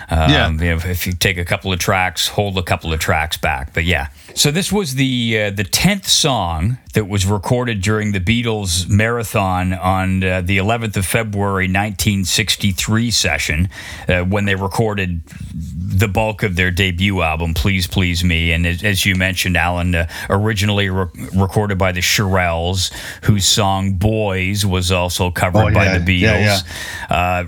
[0.10, 0.50] Um, yeah.
[0.52, 3.74] You know, if you take a couple of tracks, hold a couple of tracks back,
[3.74, 4.08] but yeah.
[4.36, 9.74] So this was the uh, the tenth song that was recorded during the Beatles marathon
[9.74, 13.70] on uh, the 11th of February 1963 session
[14.08, 15.22] uh, when they recorded
[15.56, 20.08] the bulk of their debut album, "Please Please Me," and as, you mentioned, Alun, uh,
[20.30, 22.93] originally re- recorded by the Shirelles
[23.24, 26.64] whose song "Boys" was also covered Oh, by yeah, the yeah, Beatles.
[27.10, 27.44] Uh,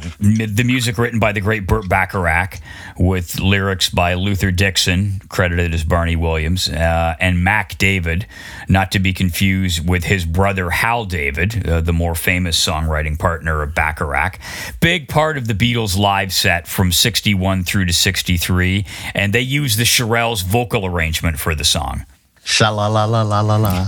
[0.54, 2.60] the music written by the great Burt Bacharach,
[2.98, 8.26] with lyrics by Luther Dixon, credited as Barney Williams, uh, and Mack David,
[8.70, 13.62] not to be confused with his brother Hal David, uh, the more famous songwriting partner
[13.62, 14.40] of Bacharach.
[14.80, 19.78] Big part of the Beatles live set from 61 through to 63, and they used
[19.78, 22.06] the Shirelles vocal arrangement for the song.
[22.46, 23.88] Sha la la la la la la.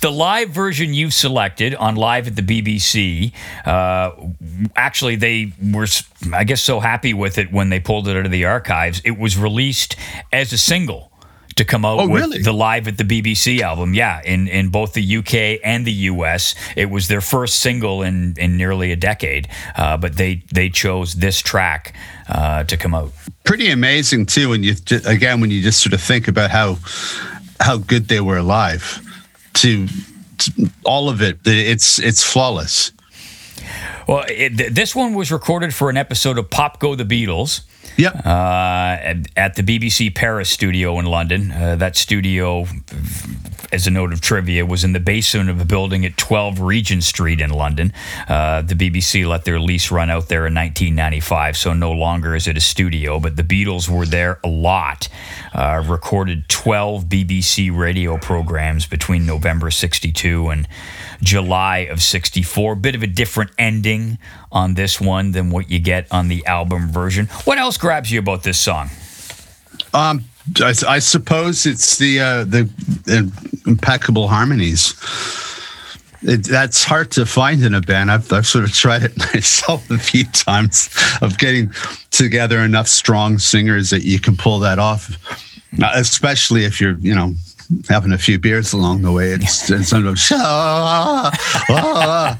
[0.00, 3.32] The live version you've selected on Live at the BBC,
[3.64, 4.10] uh,
[4.74, 5.86] actually, they were,
[6.32, 9.00] I guess, so happy with it when they pulled it out of the archives.
[9.04, 9.94] It was released
[10.32, 11.11] as a single
[11.62, 12.38] to come out Oh, with really?
[12.42, 13.94] the Live at the BBC album.
[13.94, 16.54] Yeah, in, in both the UK and the US.
[16.76, 21.14] It was their first single in, in nearly a decade, uh, but they, they chose
[21.14, 21.94] this track
[22.28, 23.12] uh, to come out.
[23.44, 24.74] Pretty amazing too when you
[25.06, 26.78] again when you just sort of think about how
[27.60, 29.00] how good they were live.
[29.54, 29.86] To,
[30.38, 32.92] to all of it, it's it's flawless.
[34.08, 37.62] Well, it, this one was recorded for an episode of Pop Go the Beatles.
[37.96, 38.26] Yep.
[38.26, 41.50] uh, at, at the BBC Paris studio in London.
[41.50, 42.66] Uh, that studio,
[43.70, 47.04] as a note of trivia, was in the basement of a building at 12 Regent
[47.04, 47.92] Street in London.
[48.28, 52.46] Uh, the BBC let their lease run out there in 1995, so no longer is
[52.46, 55.08] it a studio, but the Beatles were there a lot.
[55.54, 60.66] Uh, recorded 12 BBC radio programs between November 62 and
[61.22, 62.74] July of 64.
[62.76, 64.18] Bit of a different ending
[64.50, 67.26] on this one than what you get on the album version.
[67.44, 68.90] What else grabs you about this song?
[69.94, 70.24] Um,
[70.60, 72.64] I, I suppose it's the uh, the,
[73.04, 73.32] the
[73.66, 74.94] impeccable harmonies.
[76.22, 78.10] It, that's hard to find in a band.
[78.10, 80.88] I've, I've sort of tried it myself a few times
[81.20, 81.72] of getting
[82.10, 85.16] together enough strong singers that you can pull that off.
[85.82, 87.34] Uh, Especially if you're, you know,
[87.88, 89.32] having a few beers along the way.
[89.32, 91.30] It's, it's sort of ah,
[91.70, 92.38] ah.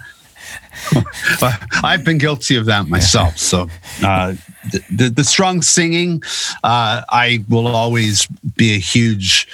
[1.85, 3.39] I've been guilty of that myself.
[3.39, 3.69] So
[4.03, 4.35] uh,
[4.71, 6.23] the, the the strong singing,
[6.65, 9.49] uh, I will always be a huge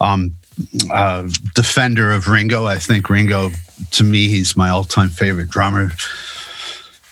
[0.00, 0.34] um,
[0.90, 2.66] uh, defender of Ringo.
[2.66, 3.50] I think Ringo,
[3.92, 5.90] to me, he's my all-time favorite drummer.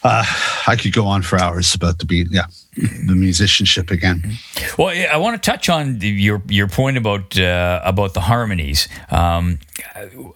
[0.03, 0.25] Uh,
[0.67, 2.29] I could go on for hours about the beat.
[2.31, 4.39] Yeah, the musicianship again.
[4.79, 8.89] Well, I want to touch on the- your your point about uh, about the harmonies.
[9.11, 9.59] Um,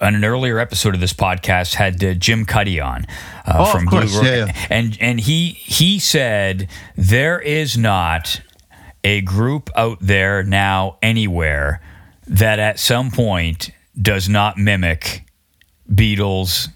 [0.00, 3.06] on an earlier episode of this podcast, had uh, Jim Cuddy on
[3.46, 3.86] uh, Oh, from.
[3.86, 4.66] Blue Ro- Yeah, yeah.
[4.70, 8.40] and and he he said there is not
[9.02, 11.80] a group out there now anywhere
[12.26, 13.70] that at some point
[14.00, 15.24] does not mimic
[15.90, 16.68] Beatles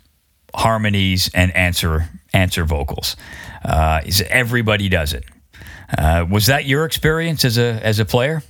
[0.55, 3.16] harmonies and answer answer vocals.
[3.64, 5.25] Uh, everybody does it.
[5.96, 8.42] Uh, was that your experience as a as a player?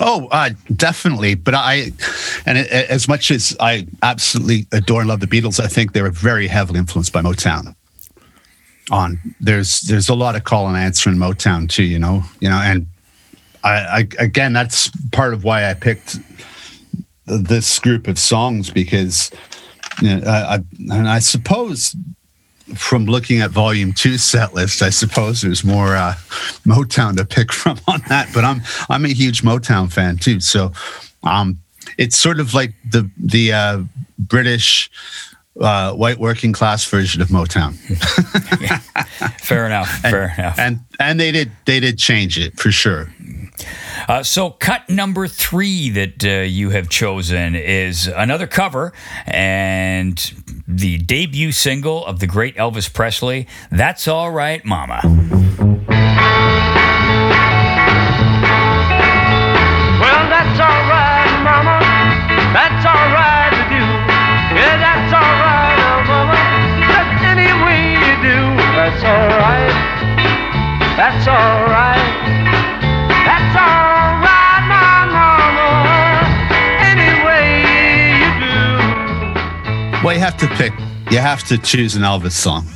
[0.00, 1.34] Oh, uh, definitely.
[1.34, 1.92] But I,
[2.46, 6.02] and it, as much as I absolutely adore and love the Beatles, I think they
[6.02, 7.74] were very heavily influenced by Motown.
[8.90, 12.50] On there's there's a lot of call and answer in Motown too, you know, you
[12.50, 12.86] know, and
[13.62, 16.18] I, I again that's part of why I picked
[17.24, 19.30] this group of songs because,
[20.02, 20.58] you know, I, I
[20.90, 21.96] and I suppose
[22.74, 26.14] from looking at volume two set list, I suppose there's more uh,
[26.66, 28.28] Motown to pick from on that.
[28.32, 30.72] But I'm I'm a huge Motown fan too, so
[31.22, 31.58] um,
[31.98, 33.82] it's sort of like the the uh,
[34.18, 34.90] British
[35.60, 37.74] uh, white working class version of Motown.
[39.40, 39.88] Fair enough.
[40.00, 40.58] fair enough.
[40.58, 43.12] And and they did they did change it for sure.
[44.08, 48.92] Uh, so, cut number three that uh, you have chosen is another cover
[49.26, 53.46] and the debut single of the great Elvis Presley.
[53.70, 55.00] That's all right, Mama.
[60.00, 61.78] Well, that's alright, mama.
[62.52, 63.86] That's alright with you.
[64.58, 66.36] Yeah, that's alright, oh, mama.
[66.90, 68.38] Just any way you do.
[68.76, 69.72] That's alright.
[70.96, 71.54] That's alright.
[71.76, 71.93] That's
[80.14, 80.72] you have to pick.
[81.10, 82.68] You have to choose an Elvis song,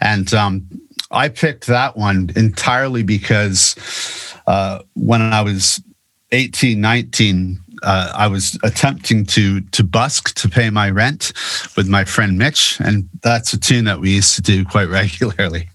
[0.00, 0.68] and um,
[1.10, 3.74] I picked that one entirely because
[4.46, 5.82] uh, when I was
[6.30, 11.32] 18, 19, uh, I was attempting to to busk to pay my rent
[11.76, 15.68] with my friend Mitch, and that's a tune that we used to do quite regularly.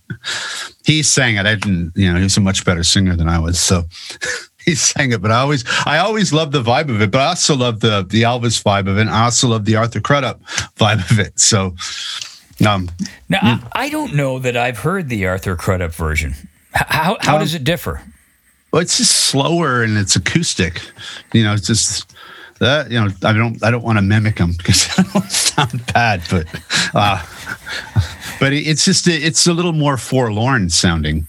[0.86, 1.46] He sang it.
[1.46, 3.84] I didn't, you know, he was a much better singer than I was, so.
[4.72, 7.12] He sang it, but I always, I always love the vibe of it.
[7.12, 9.02] But I also love the the Elvis vibe of it.
[9.02, 10.42] And I also love the Arthur Crudup
[10.78, 11.40] vibe of it.
[11.40, 11.76] So,
[12.68, 12.90] um,
[13.30, 16.34] Now, I, I don't know that I've heard the Arthur Crudup version.
[16.74, 18.02] How, how Um, does it differ?
[18.72, 20.82] Well, it's just slower and it's acoustic.
[21.32, 22.12] You know, it's just
[22.60, 25.86] That you know, I don't I don't want to mimic him because I don't sound
[25.94, 26.48] bad, but
[26.96, 27.22] uh,
[28.40, 31.28] but it- it's just it's a little more forlorn sounding.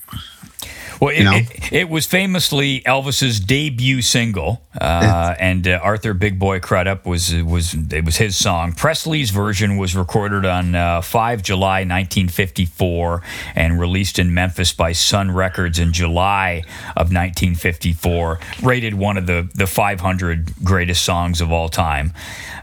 [1.00, 1.36] Well, it, You know?
[1.36, 7.34] it, it was famously Elvis's debut single, uh, and uh, Arthur Big Boy Crudup was
[7.34, 8.72] was it was his song.
[8.72, 13.22] Presley's version was recorded on uh, 5 July 1954
[13.54, 16.62] and released in Memphis by Sun Records in July
[16.96, 18.38] of 1954.
[18.62, 22.12] Rated one of the the 500 greatest songs of all time.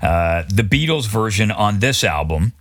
[0.02, 2.54] Uh, the Beatles version on this album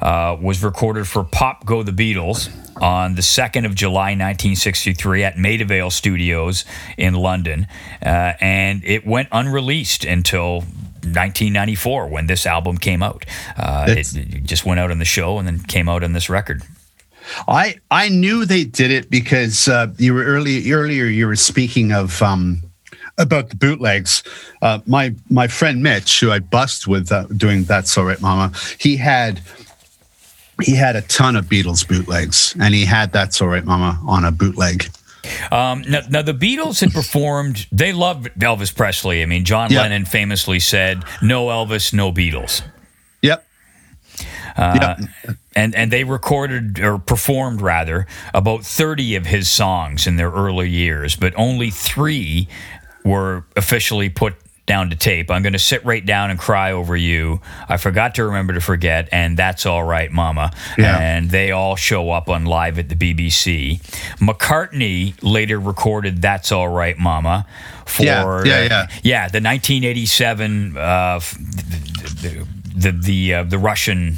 [0.00, 5.38] uh, was recorded for Pop Go the Beatles on the 2nd of July 1963 at
[5.38, 6.64] Maida Vale Studios
[6.96, 7.66] in London.
[8.04, 10.60] Uh, and it went unreleased until
[11.02, 13.24] 1994 when this album came out.
[13.56, 16.30] Uh, it, it just went out on the show and then came out on this
[16.30, 16.62] record.
[17.46, 21.92] I I knew they did it because uh, you were early earlier you were speaking
[21.92, 22.62] of um,
[23.18, 24.22] about the bootlegs.
[24.62, 28.52] Uh, my my friend Mitch, who I bust with uh, doing that's all right, Mama.
[28.78, 29.40] He had
[30.60, 34.24] he had a ton of Beatles bootlegs, and he had that's all right, Mama on
[34.24, 34.90] a bootleg.
[35.52, 39.22] Um, now, now, the Beatles had performed, they loved Elvis Presley.
[39.22, 39.82] I mean, John Yeah.
[39.82, 42.62] Lennon famously said, no Elvis, no Beatles.
[43.22, 43.46] Yep.
[44.56, 44.96] Uh,
[45.54, 50.68] and and they recorded or performed rather about 30 of his songs in their early
[50.68, 52.48] years but only 3
[53.04, 54.34] were officially put
[54.70, 55.32] down to tape.
[55.32, 57.40] I'm going to sit right down and cry over you.
[57.68, 60.52] I forgot to remember to forget and that's all right mama.
[60.78, 60.96] Yeah.
[60.96, 63.80] and they all show up on live at the bbc
[64.18, 67.46] mccartney later recorded that's all right mama
[67.84, 68.86] for Yeah, yeah, uh, yeah.
[69.02, 72.46] yeah the 1987 uh, the
[72.76, 74.14] the the, uh, the Russian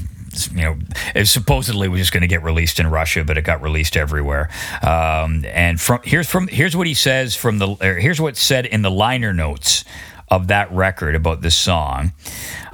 [0.53, 0.76] you know
[1.14, 4.50] it supposedly was just going to get released in Russia but it got released everywhere.
[4.82, 8.82] Um, and from here's from here's what he says from the here's what's said in
[8.82, 9.84] the liner notes
[10.33, 12.12] of that record about this song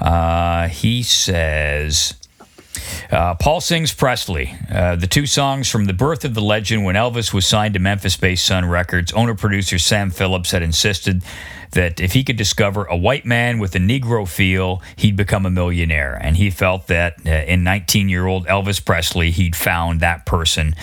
[0.00, 2.14] uh, he says
[3.11, 4.54] uh, Paul sings Presley.
[4.70, 7.80] Uh, the two songs from the birth of the legend when Elvis was signed to
[7.80, 9.12] Memphis based Sun Records.
[9.12, 11.22] Owner producer Sam Phillips had insisted
[11.72, 15.50] that if he could discover a white man with a Negro feel, he'd become a
[15.50, 16.18] millionaire.
[16.20, 20.74] And he felt that uh, in 19 year old Elvis Presley, he'd found that person.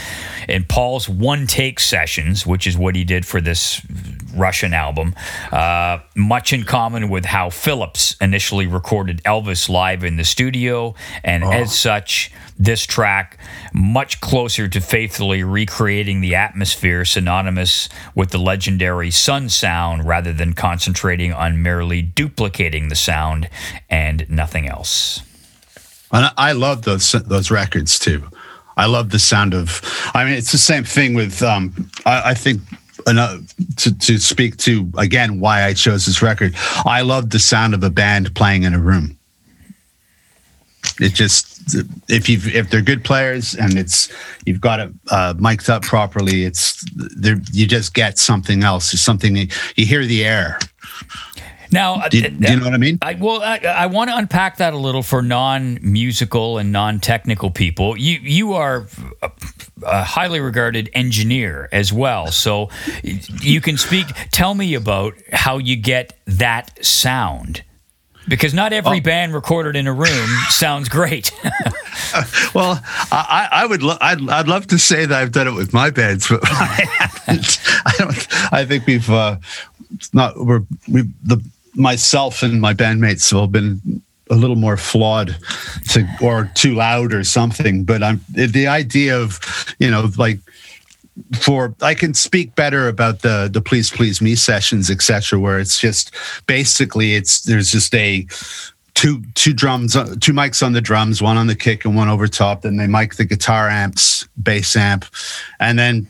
[0.47, 3.81] In Paul's one take sessions, which is what he did for this
[4.35, 5.15] Russian album,
[5.51, 10.95] uh, much in common with how Phillips initially recorded Elvis live in the studio.
[11.23, 13.37] And as such, this track
[13.73, 20.53] much closer to faithfully recreating the atmosphere synonymous with the legendary Sun sound rather than
[20.53, 23.49] concentrating on merely duplicating the sound
[23.89, 25.21] and nothing else.
[26.11, 28.23] And I, love those those records too.
[28.77, 29.81] I love the sound of.
[30.13, 31.41] I mean, it's the same thing with.
[31.41, 32.61] Um, I, I think
[33.05, 36.55] to to speak to again why I chose this record.
[36.85, 39.17] I love the sound of a band playing in a room.
[40.99, 41.54] It just
[42.07, 44.11] if you if they're good players and it's
[44.45, 47.37] you've got it uh, mic'd up properly, it's there.
[47.51, 48.91] You just get something else.
[48.91, 50.59] There's something you hear the air.
[51.71, 52.99] Now, uh, Do you, do you know what I mean?
[53.01, 57.97] I, well, I, I want to unpack that a little for non-musical and non-technical people.
[57.97, 58.87] You you are
[59.21, 59.31] a,
[59.83, 62.69] a highly regarded engineer as well, so
[63.03, 64.05] you can speak.
[64.31, 67.63] Tell me about how you get that sound,
[68.27, 71.31] because not every band recorded in a room sounds great.
[72.53, 75.73] Well, I, I would, lo- I'd, I'd love to say that I've done it with
[75.73, 77.59] my bands, but I haven't.
[77.85, 78.53] I don't.
[78.53, 79.37] I think we've uh,
[80.13, 80.37] not.
[80.37, 85.35] We're we the myself and my bandmates have all been a little more flawed
[85.89, 87.83] to or too loud or something.
[87.83, 89.39] But I'm the idea of
[89.79, 90.39] you know like
[91.39, 95.39] for I can speak better about the the please please me sessions etc.
[95.39, 96.13] Where it's just
[96.47, 98.27] basically it's there's just a
[98.95, 102.09] two two drums uh, two mics on the drums one on the kick and one
[102.09, 105.05] over top then they mic the guitar amps bass amp
[105.59, 106.07] and then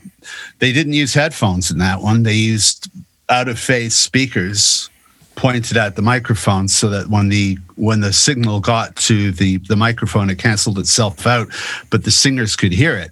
[0.60, 2.88] they didn't use headphones in that one they used
[3.28, 4.88] out of phase speakers
[5.36, 9.76] pointed at the microphone so that when the when the signal got to the the
[9.76, 11.48] microphone it canceled itself out
[11.90, 13.10] but the singers could hear it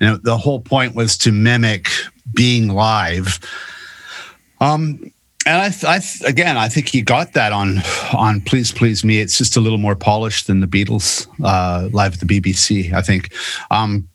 [0.00, 1.88] you know the whole point was to mimic
[2.34, 3.38] being live
[4.60, 5.12] um
[5.46, 7.78] and I, th- I th- again, I think he got that on
[8.12, 12.14] on "Please Please Me." It's just a little more polished than the Beatles uh, live
[12.14, 12.92] at the BBC.
[12.92, 13.32] I think.
[13.70, 14.08] Um,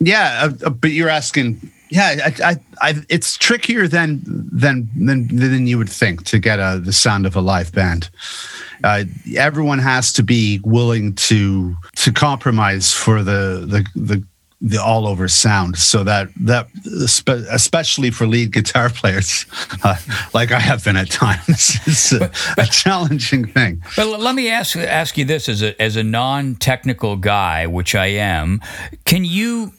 [0.00, 1.72] yeah, uh, uh, but you're asking.
[1.94, 6.58] Yeah, I, I, I, it's trickier than than than than you would think to get
[6.58, 8.10] a, the sound of a live band.
[8.82, 9.04] Uh,
[9.36, 14.24] everyone has to be willing to to compromise for the the the
[14.60, 15.78] the all over sound.
[15.78, 16.66] So that that
[17.52, 19.46] especially for lead guitar players,
[19.84, 19.94] uh,
[20.32, 22.28] like I have been at times, it's a,
[22.58, 23.84] a challenging thing.
[23.96, 27.94] But let me ask ask you this as a as a non technical guy, which
[27.94, 28.60] I am.
[29.04, 29.74] Can you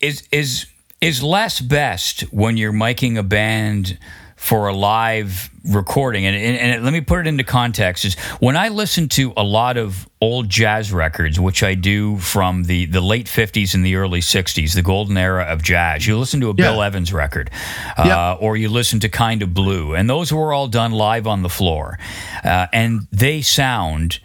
[0.00, 0.66] is is
[1.00, 3.98] is less best when you're miking a band
[4.36, 6.24] for a live recording?
[6.26, 9.42] And, and, and let me put it into context: is when I listen to a
[9.44, 13.94] lot of old jazz records, which I do from the the late '50s and the
[13.96, 16.06] early '60s, the golden era of jazz.
[16.06, 17.50] You listen to a Bill Evans record,
[17.96, 18.32] uh, Yeah.
[18.34, 21.48] or you listen to Kind of Blue, and those were all done live on the
[21.48, 21.98] floor,
[22.44, 24.18] uh, and they sound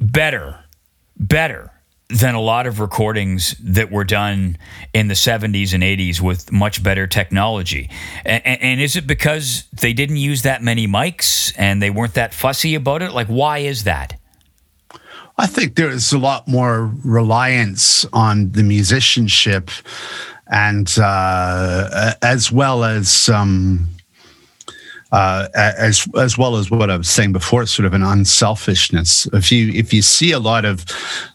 [0.00, 0.60] better,
[1.18, 1.70] better
[2.08, 4.56] than a lot of recordings that were done
[4.94, 7.90] in the 70s and 80s with much better technology.
[8.24, 12.32] And, and is it because they didn't use that many mics and they weren't that
[12.32, 13.12] fussy about it?
[13.12, 14.18] Like, why is that?
[15.36, 19.70] I think there is a lot more reliance on the musicianship,
[20.48, 23.88] and uh, as well as um,
[25.12, 29.26] uh, as as well as what I was saying before, sort of an unselfishness.
[29.32, 30.84] If you if you see a lot of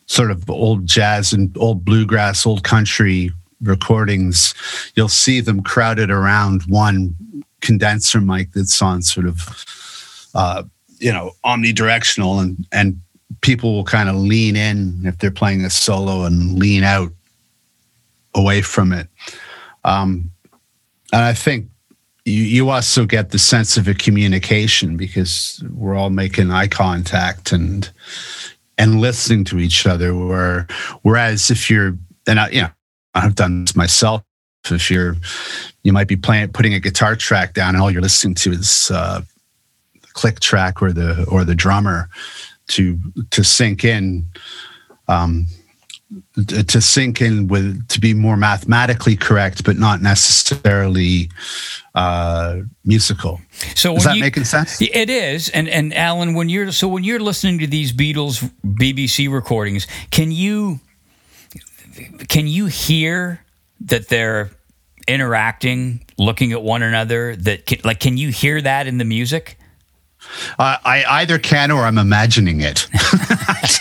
[0.05, 4.53] sort of old jazz and old bluegrass, old country recordings,
[4.95, 7.15] you'll see them crowded around one
[7.61, 10.63] condenser mic that's on sort of uh,
[10.99, 12.99] you know omnidirectional and and
[13.41, 17.11] people will kind of lean in if they're playing a solo and lean out
[18.35, 19.07] away from it
[19.83, 20.29] um,
[21.11, 21.67] and i think
[22.25, 27.51] you, you also get the sense of a communication because we're all making eye contact
[27.51, 27.89] and
[28.77, 30.15] and listening to each other.
[30.15, 30.67] Where
[31.01, 31.97] whereas if you're
[32.27, 32.69] and I, you know
[33.13, 34.23] i've done this myself.
[34.69, 35.17] If you're
[35.83, 38.89] you might be playing putting a guitar track down and all you're listening to is
[38.93, 39.21] uh,
[39.93, 42.09] the click track or the or the drummer
[42.67, 42.97] to
[43.31, 44.25] to sync in
[45.09, 45.45] um
[46.47, 51.29] to sync in with to be more mathematically correct but not necessarily
[51.95, 53.39] uh musical
[53.75, 57.03] So is that you- making sense It is, and and Alun, when you're so when
[57.03, 60.79] you're listening to these Beatles BBC recordings, can you
[62.27, 63.43] can you hear
[63.81, 64.49] that they're
[65.07, 67.35] interacting, looking at one another?
[67.35, 69.57] That can, like, can you hear that in the music?
[70.57, 72.87] Uh, I either can or I'm imagining it.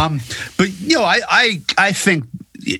[0.00, 0.20] um,
[0.56, 2.24] but you know, I, I I think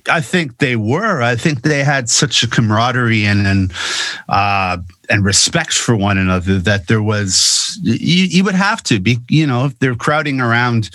[0.07, 1.21] I think they were.
[1.21, 3.73] I think they had such a camaraderie and and
[4.29, 4.77] uh,
[5.09, 9.17] and respect for one another that there was you, you would have to be.
[9.29, 10.89] You know, if they're crowding around,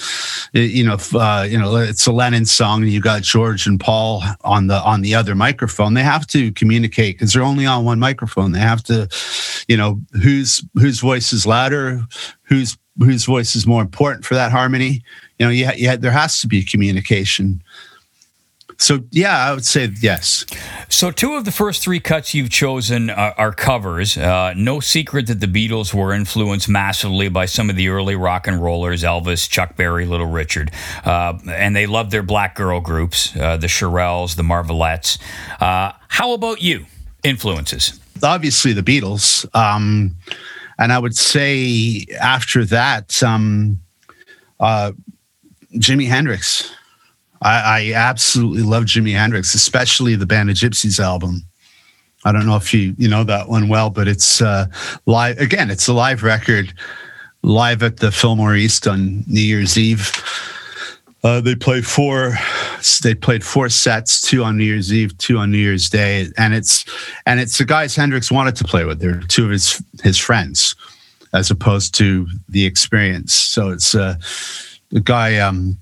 [0.52, 4.22] you know, uh, you know, it's a Lennon song, and you got George and Paul
[4.42, 5.94] on the on the other microphone.
[5.94, 8.52] They have to communicate because they're only on one microphone.
[8.52, 9.08] They have to,
[9.68, 12.02] you know, whose whose voice is louder,
[12.42, 15.02] whose whose voice is more important for that harmony.
[15.38, 17.62] You know, yeah, yeah, there has to be communication.
[18.78, 20.44] So yeah, I would say yes.
[20.90, 24.18] So, two of the first three cuts you've chosen are, are covers.
[24.18, 28.46] Uh, no secret that the Beatles were influenced massively by some of the early rock
[28.46, 30.70] and rollers Elvis, Chuck Berry, Little Richard.
[31.06, 35.18] Uh, and they loved their black girl groups, uh, the Shirelles, the Marvelettes.
[35.58, 36.84] Uh, how about you?
[37.24, 37.98] Influences?
[38.22, 39.46] obviously the Beatles.
[39.54, 40.16] Um,
[40.78, 43.80] and I would say after that, um,
[44.60, 44.92] uh,
[45.74, 46.72] Jimi Hendrix.
[47.42, 51.42] I, I absolutely love Jimi Hendrix, especially the Band of Gypsys album.
[52.24, 54.66] I don't know if you you know that one well, but it's uh,
[55.06, 55.70] live again.
[55.70, 56.72] It's a live record,
[57.42, 60.12] live at the Fillmore East on New Year's Eve.
[61.22, 62.36] Uh, they played four.
[63.02, 66.54] They played four sets, two on New Year's Eve, two on New Year's Day, and
[66.54, 66.84] it's
[67.26, 68.98] and it's the guys Hendrix wanted to play with.
[68.98, 70.74] They're two of his his friends,
[71.32, 73.34] as opposed to the experience.
[73.34, 74.16] So it's uh,
[74.90, 75.78] the guy um,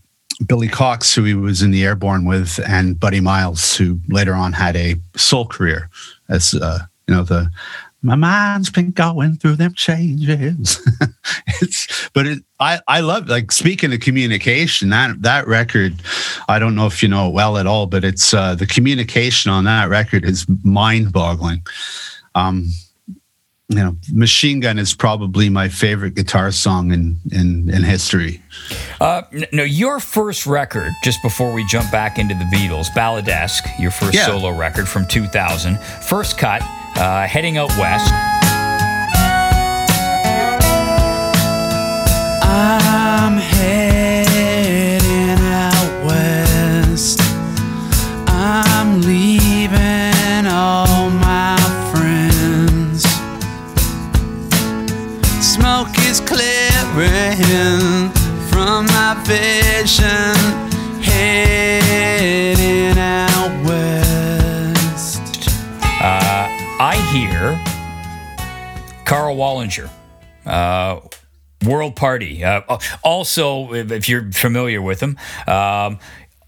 [0.47, 4.53] Billy Cox, who he was in the Airborne with, and Buddy Miles, who later on
[4.53, 5.89] had a soul career
[6.29, 7.51] as uh, you know the
[8.05, 10.87] my mind's been going through them changes.
[11.63, 15.95] it's but it I I love like speaking of communication that that record
[16.49, 19.51] I don't know if you know it well at all but it's uh the communication
[19.51, 21.67] on that record is mind-boggling.
[22.35, 22.69] Um
[23.69, 28.43] you know, Machine Gun is probably my favorite guitar song in in in history.
[29.01, 33.91] Uh, no, your first record, just before we jump back into the Beatles, Balladesque, your
[33.91, 34.27] first Yeah.
[34.27, 36.61] solo record from 2000, first cut,
[36.97, 38.13] uh, heading out west.
[42.47, 43.84] I'm heading
[58.51, 60.35] from my vision,
[61.03, 65.49] heading out west.
[66.01, 66.47] Uh,
[66.81, 67.61] I hear
[69.05, 69.91] Karl Wallinger.
[70.47, 71.01] Uh,
[71.67, 72.45] World Party.
[72.45, 75.19] Uh, also, if you're familiar with him,
[75.49, 75.99] um,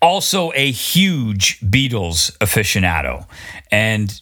[0.00, 3.26] also a huge Beatles aficionado.
[3.72, 4.20] And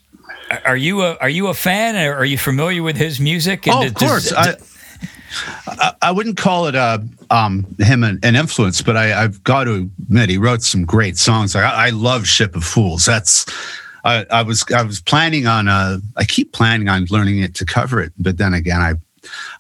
[0.65, 1.97] are you a are you a fan?
[1.97, 3.67] Or are you familiar with his music?
[3.67, 4.31] And oh, of course.
[4.31, 4.74] Does, I-
[6.03, 9.91] I, wouldn't call it a um, him an, an influence, but I, I've got to
[10.09, 11.57] admit he wrote some great songs.
[11.57, 13.47] I, I love "Ship of Fools." That's
[14.05, 17.65] I, I was I was planning on uh, I keep planning on learning it to
[17.65, 18.95] cover it, but then again I.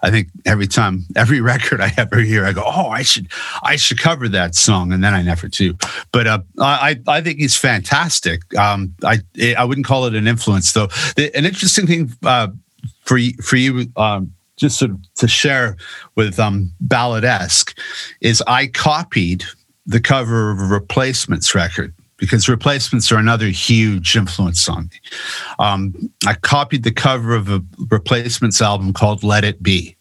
[0.03, 3.29] I think every time, every record I ever hear, I go, "Oh, I should,
[3.62, 5.75] I should cover that song," and then I never do.
[6.12, 8.43] But uh, I, I think he's fantastic.
[8.59, 9.20] Um, I,
[9.57, 10.89] I wouldn't call it an influence, though.
[11.16, 12.49] The, an interesting thing uh,
[13.05, 15.76] for for you, um, just sort of to share
[16.14, 17.76] with um, Balladesque,
[18.20, 19.44] is I copied
[19.86, 25.00] the cover of a Replacements record because Replacements are another huge influence on me.
[25.59, 25.94] Um,
[26.26, 29.96] I copied the cover of a Replacements album called "Let It Be."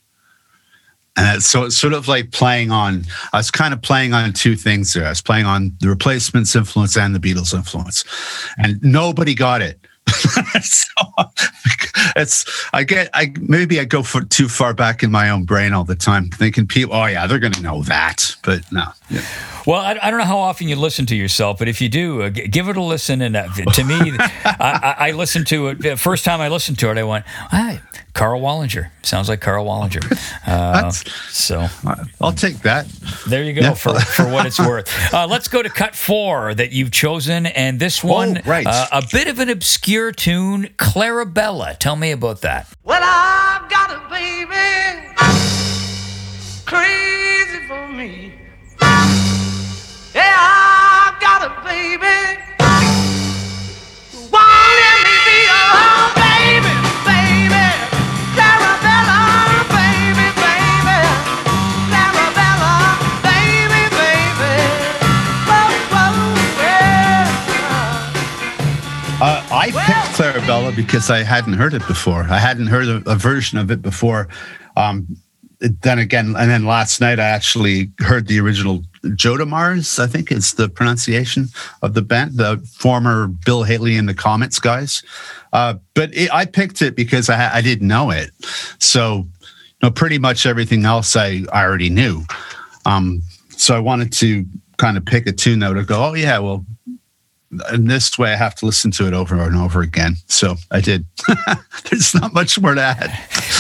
[1.16, 4.56] And so it's sort of like playing on, I was kind of playing on two
[4.56, 5.06] things there.
[5.06, 8.04] I was playing on the replacements influence and the Beatles influence.
[8.58, 9.80] And nobody got it.
[10.62, 11.04] so
[12.16, 15.74] it's, I get, I maybe I go for too far back in my own brain
[15.74, 18.36] all the time, thinking people, oh yeah, they're going to know that.
[18.44, 18.84] But no.
[19.10, 19.22] Yeah.
[19.66, 22.24] Well, I, I don't know how often you listen to yourself, but if you do,
[22.24, 23.22] uh, g- give it a listen.
[23.22, 25.80] And uh, to me, I, I, I listened to it.
[25.82, 27.80] The first time I listened to it, I went, "Hi,
[28.14, 30.02] Karl Wallinger." Sounds like Karl Wallinger.
[30.46, 31.68] Uh, so
[32.20, 32.86] I'll take that.
[33.28, 33.74] there you go Yeah.
[33.76, 34.90] for, for what it's worth.
[35.14, 38.68] Uh, let's go to cut four that you've chosen, and this one, right.
[38.68, 40.70] uh, a bit of an obscure tune,
[41.04, 41.78] Clarabella.
[41.80, 42.66] Tell me about that.
[42.86, 44.56] Well, I've got a baby
[46.66, 48.34] crazy for me.
[50.16, 52.43] Yeah, I've got a baby.
[70.34, 72.24] Picked Clarabella because I hadn't heard it before.
[72.24, 74.28] I hadn't heard a, a version of it before.
[74.76, 75.16] Um,
[75.60, 80.54] then again, and then last night I actually heard the original Jodimars, I think it's
[80.54, 81.50] the pronunciation
[81.82, 85.04] of the band, the former Bill Haley and the Comets guys.
[85.52, 88.32] Uh, but it, I picked it because I, I didn't know it.
[88.80, 92.24] So, you know, pretty much everything else I, I already knew.
[92.86, 94.46] Um, so I wanted to
[94.78, 96.66] kind of pick a tune that would go, oh, yeah, well,
[97.74, 100.16] in this way, I have to listen to it over and over again.
[100.28, 101.06] So I did.
[101.90, 103.12] There's not much more to add.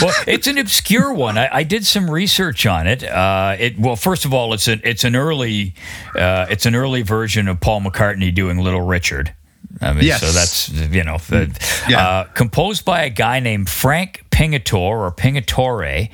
[0.01, 1.37] well, it's an obscure one.
[1.37, 3.03] I, I did some research on it.
[3.03, 5.73] Uh, it well, first of all, it's an it's an early
[6.15, 9.33] uh, it's an early version of Paul McCartney doing Little Richard.
[9.81, 10.21] I mean, Yes.
[10.21, 11.49] so that's you know, the,
[11.89, 12.07] Yeah.
[12.07, 16.09] uh, composed by a guy named Frank Pingatore or Pingatore,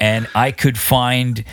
[0.00, 1.44] and I could find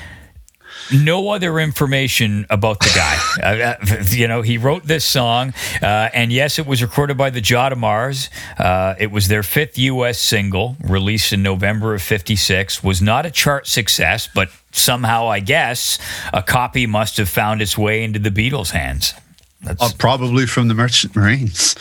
[0.92, 3.18] no other information about the guy.
[3.44, 7.30] uh, uh, you know, he wrote this song, uh, and yes, it was recorded by
[7.30, 8.30] the Jodimars.
[8.58, 10.20] Uh, it was their fifth U.S.
[10.20, 12.84] single, released in November of '56.
[12.84, 15.98] Was not a chart success, but somehow, I guess,
[16.34, 19.14] a copy must have found its way into the Beatles' hands.
[19.62, 21.76] That's, Uh, probably from the Merchant Marines.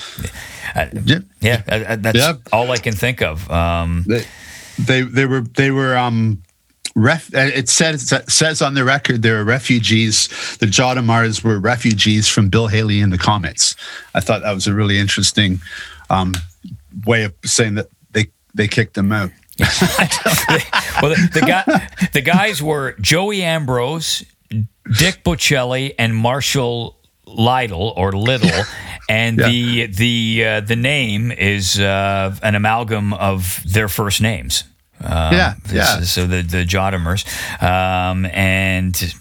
[0.74, 1.18] uh, Yeah.
[1.40, 2.32] yeah, uh, uh, that's Yeah.
[2.52, 3.48] all I can think of.
[3.50, 4.24] Um, They,
[4.78, 6.38] they they were they were um
[6.98, 10.28] ref uh, it says it says on the record they were refugees
[10.58, 13.76] the Jodimars were refugees from Bill Haley and the Comets.
[14.14, 15.60] I thought that was a really interesting
[16.10, 16.34] um
[17.06, 19.30] way of saying that they they kicked them out.
[21.02, 26.96] well, the, the guy, the guys were Joey Ambrose, Dick Boccelli, and Marshall
[27.26, 28.64] Lytle or Little,
[29.08, 34.64] and the the uh, the name is uh, an amalgam of their first names.
[35.00, 36.00] Um, Yeah, yeah.
[36.00, 37.24] So the the Jodimars,
[37.62, 39.14] um, and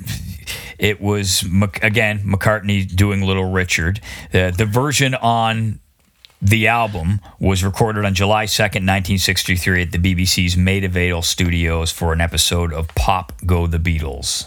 [0.80, 4.00] it was Mc- again McCartney doing Little Richard.
[4.32, 5.80] The the version on
[6.42, 12.14] the album was recorded on July 2nd, 1963, at the BBC's Maida Vale studios for
[12.14, 14.46] an episode of Pop Go the Beatles.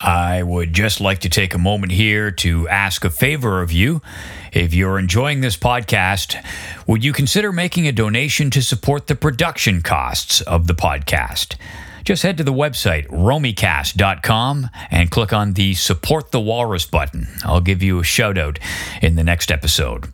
[0.00, 4.00] I would just like to take a moment here to ask a favor of you.
[4.52, 6.40] If you're enjoying this podcast,
[6.86, 11.56] would you consider making a donation to support the production costs of the podcast?
[12.08, 17.28] Just head to the website, romycast.com, and click on the Support the Walrus button.
[17.44, 18.58] I'll give you a shout out
[19.02, 20.08] in the next episode.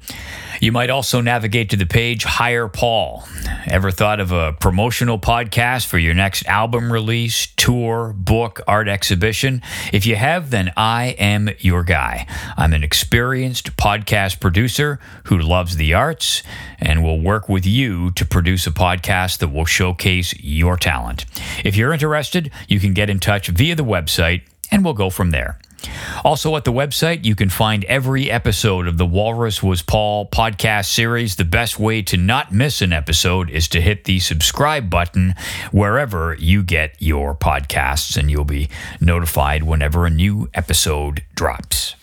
[0.60, 3.28] You might also navigate to the page Hire Paul.
[3.66, 9.62] Ever thought of a promotional podcast for your next album release, tour, book, art exhibition?
[9.92, 12.26] If you have, then I am your guy.
[12.56, 16.42] I'm an experienced podcast producer who loves the arts
[16.78, 21.26] and will work with you to produce a podcast that will showcase your talent.
[21.64, 25.30] If you're interested, you can get in touch via the website and we'll go from
[25.30, 25.58] there.
[26.24, 30.86] Also, at the website, you can find every episode of the Walrus Was Paul podcast
[30.86, 31.36] series.
[31.36, 35.34] The best way to not miss an episode is to hit the subscribe button
[35.72, 38.70] wherever you get your podcasts, and you'll be
[39.00, 41.96] notified whenever a new episode drops.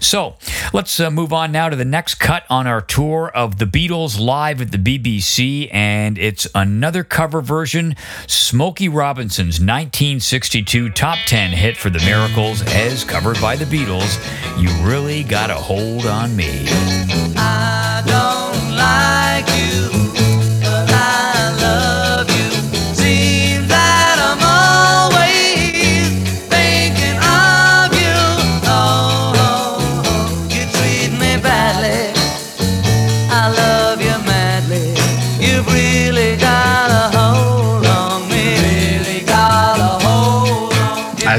[0.00, 0.36] So
[0.72, 4.18] let's uh, move on now to the next cut on our tour of the Beatles
[4.18, 7.96] live at the BBC, and it's another cover version
[8.26, 14.18] Smokey Robinson's 1962 top 10 hit for the Miracles, as covered by the Beatles.
[14.60, 16.64] You really got a hold on me.
[17.36, 19.51] I don't like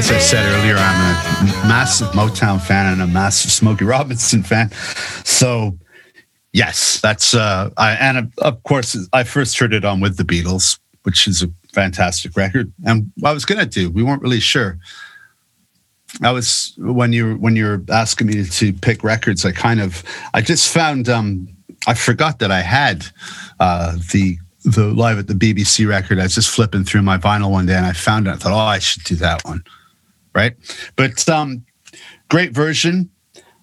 [0.04, 4.70] As I said earlier, I'm a massive Motown fan and a massive Smokey Robinson fan.
[5.24, 5.78] So,
[6.52, 10.78] yes, that's uh, I, and of course, I first heard it on with the Beatles,
[11.04, 12.70] which is a fantastic record.
[12.84, 14.78] And I was gonna do, we weren't really sure.
[16.22, 20.04] I was when you when you were asking me to pick records, I kind of
[20.34, 21.48] I just found um
[21.86, 23.06] I forgot that I had
[23.58, 26.18] uh the the live at the BBC record.
[26.18, 28.32] I was just flipping through my vinyl one day and I found it.
[28.32, 29.64] I thought, oh, I should do that one.
[30.34, 30.54] Right.
[30.96, 31.64] But um
[32.28, 33.10] great version.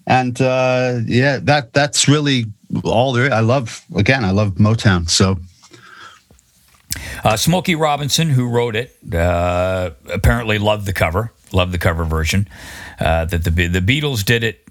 [0.06, 2.46] And uh yeah, that that's really
[2.84, 3.32] all there.
[3.32, 5.08] I love again, I love Motown.
[5.08, 5.38] So
[7.24, 12.48] Uh, Smokey Robinson, who wrote it, uh, apparently loved the cover, loved the cover version.
[13.00, 14.61] Uh, that the the Beatles did it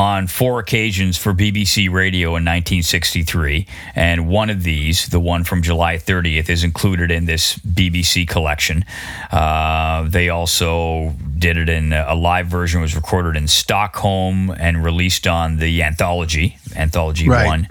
[0.00, 5.60] on four occasions for BBC Radio in 1963, and one of these, the one from
[5.60, 8.82] July 30th, is included in this BBC collection.
[9.30, 15.26] Uh, they also did it in a live version was recorded in Stockholm and released
[15.26, 17.46] on the anthology, Anthology Right.
[17.46, 17.66] One,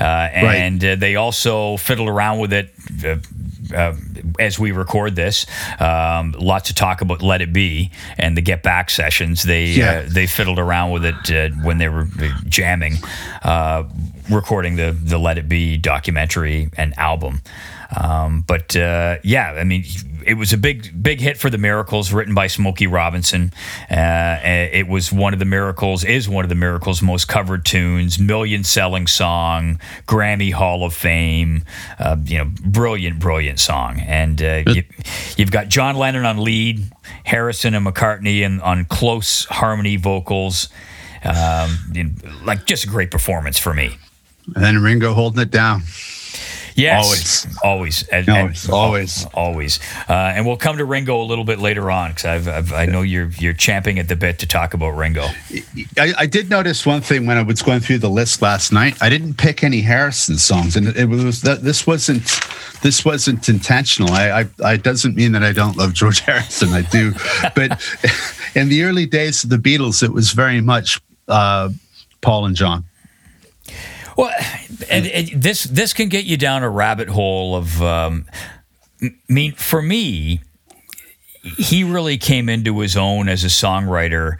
[0.00, 2.72] uh, and uh, they also fiddled around with it.
[3.04, 3.16] Uh,
[3.74, 3.94] uh,
[4.38, 5.46] as we record this,
[5.80, 9.42] um, lots of talk about "Let It Be" and the Get Back sessions.
[9.42, 9.90] They Yeah.
[9.90, 12.06] uh, they fiddled around with it uh, when they were
[12.46, 12.96] jamming,
[13.42, 13.84] uh,
[14.30, 17.40] recording the the "Let It Be" documentary and album.
[17.96, 19.84] Um, but uh, yeah, I mean,
[20.26, 23.52] it was a big big hit for the Miracles, written by Smokey Robinson.
[23.90, 28.18] Uh, it was one of the Miracles is one of the Miracles' most covered tunes,
[28.18, 31.64] million selling song, Grammy Hall of Fame.
[31.98, 34.00] Uh, you know, brilliant, brilliant song.
[34.00, 34.84] And uh, you,
[35.36, 36.84] you've got John Lennon on lead,
[37.24, 40.68] Harrison and McCartney and on close harmony vocals.
[41.24, 42.10] Um, you know,
[42.44, 43.96] like just a great performance for me.
[44.54, 45.82] and then Ringo holding it down.
[46.76, 47.58] Yes, Always.
[47.62, 49.26] always, and, Always, and- always.
[49.32, 49.78] always.
[50.08, 52.86] Uh, and we'll come to Ringo a little bit later on because I've, I've, I
[52.86, 55.22] know you're you're champing at the bit to talk about Ringo.
[55.98, 59.00] I, I did notice one thing when I was going through the list last night.
[59.00, 62.24] I didn't pick any Harrison songs, and it was that this wasn't
[62.82, 64.12] this wasn't intentional.
[64.12, 66.70] I, I, I doesn't mean that I don't love George Harrison.
[66.70, 67.12] I do,
[67.54, 67.80] but
[68.56, 71.68] in the early days of the Beatles, it was very much uh,
[72.20, 72.84] Paul and John.
[74.16, 74.32] Well,
[74.90, 77.82] and, and this this can get you down a rabbit hole of.
[77.82, 78.26] Um,
[79.02, 80.40] I mean, for me,
[81.58, 84.38] he really came into his own as a songwriter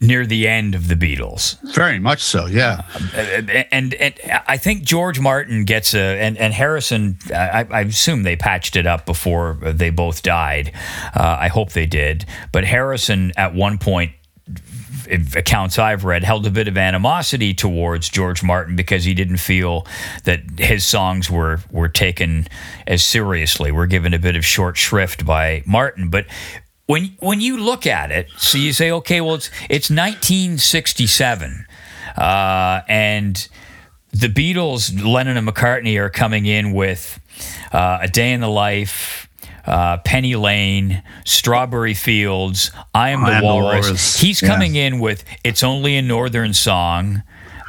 [0.00, 1.58] near the end of the Beatles.
[1.74, 2.46] Very much so.
[2.46, 2.82] Yeah.
[3.72, 4.14] and, and
[4.46, 7.18] I think George Martin gets a and, and Harrison.
[7.34, 10.72] I, I assume they patched it up before they both died.
[11.14, 12.26] Uh, I hope they did.
[12.52, 14.12] But Harrison, at one point,
[15.10, 19.86] accounts I've read, held a bit of animosity towards George Martin because he didn't feel
[20.24, 22.46] that his songs were were taken
[22.86, 23.72] as seriously.
[23.72, 26.26] Were given a bit of short shrift by Martin, but.
[26.86, 31.66] When, when you look at it, so you say, okay, well, it's it's 1967,
[32.16, 33.46] uh, and
[34.10, 37.20] the Beatles, Lennon and McCartney, are coming in with
[37.72, 39.27] uh, A Day in the Life,
[39.68, 43.86] uh, Penny Lane, Strawberry Fields, I Am the I Am the Walrus.
[43.86, 44.48] Walrus, He's yeah.
[44.48, 47.22] coming in with It's Only a Northern Song,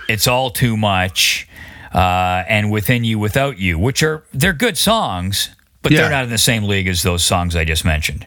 [0.08, 1.48] It's All Too Much,
[1.94, 5.50] uh, and Within You, Without You, which are, they're good songs,
[5.82, 6.02] but Yeah.
[6.02, 8.26] they're not in the same league as those songs I just mentioned.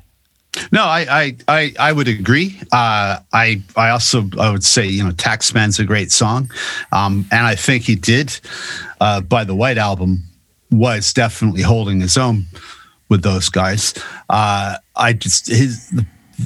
[0.71, 2.61] No, I I I, I would agree.
[2.71, 6.51] Uh, I I also I would say you know Taxman's a great song,
[6.93, 8.39] um, and I think he did
[9.01, 10.25] uh, by the White Album
[10.71, 12.45] was definitely holding his own
[13.13, 13.95] with those guys.
[14.31, 15.91] Uh, I just his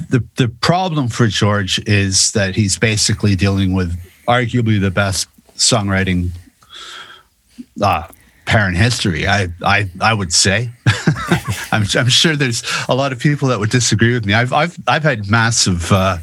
[0.09, 3.97] the, the problem for George is that he's basically dealing with
[4.27, 6.29] arguably the best songwriting
[7.81, 8.07] uh,
[8.45, 9.27] pair in history.
[9.27, 10.69] I I I would say.
[11.71, 14.33] I'm, I'm sure there's a lot of people that would disagree with me.
[14.33, 16.17] I've I've I've had massive uh,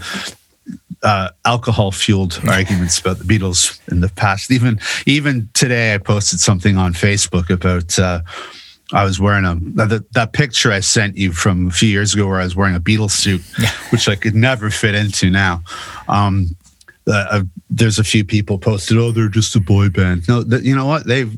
[1.02, 4.50] uh, alcohol fueled arguments about the Beatles in the past.
[4.50, 7.98] Even even today, I posted something on Facebook about.
[7.98, 8.20] Uh,
[8.94, 12.28] I was wearing a that, that picture I sent you from a few years ago,
[12.28, 13.42] where I was wearing a Beatles suit,
[13.90, 15.62] which I could never fit into now.
[16.08, 16.56] Um,
[17.06, 20.62] uh, uh, there's a few people posted, "Oh, they're just a boy band." No, th-
[20.62, 21.06] you know what?
[21.06, 21.36] They've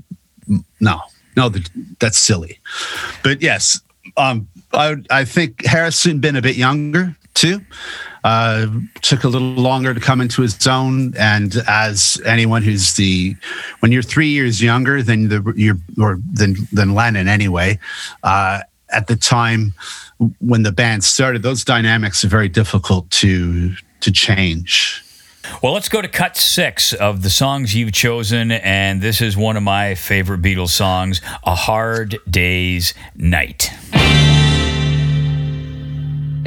[0.81, 1.01] no,
[1.37, 2.61] no, th- that's silly.
[3.25, 3.81] But yes,
[4.19, 7.63] um, I I think Harrison been a bit younger too.
[8.27, 8.67] Uh,
[9.03, 13.37] took a little longer to come into his own, and as anyone who's the
[13.79, 17.79] when you're three years younger than the you're or than than Lennon anyway,
[18.25, 19.75] uh, at the time
[20.41, 25.05] when the band started, those dynamics are very difficult to to change.
[25.63, 29.57] Well, let's go to cut six of the songs you've chosen, and this is one
[29.57, 33.71] of my favorite Beatles songs, "A Hard Day's Night."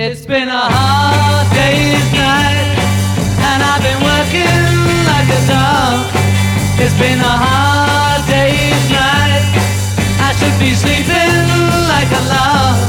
[0.02, 2.72] It's been a hard day's night,
[3.52, 4.64] and I've been working
[5.04, 6.08] like a dog.
[6.80, 9.44] It's been a hard day's night.
[10.24, 11.36] I should be sleeping
[11.92, 12.80] like a log.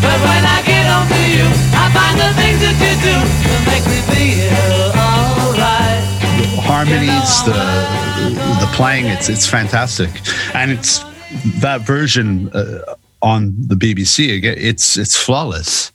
[0.00, 1.44] But when I get home to you,
[1.76, 6.00] I find the things that you do that make me feel alright.
[6.64, 7.52] harmonies, the
[8.64, 10.08] the playing, it's it's fantastic,
[10.54, 11.04] and it's
[11.60, 14.56] that version uh, on the BBC again.
[14.58, 15.92] It's it's flawless.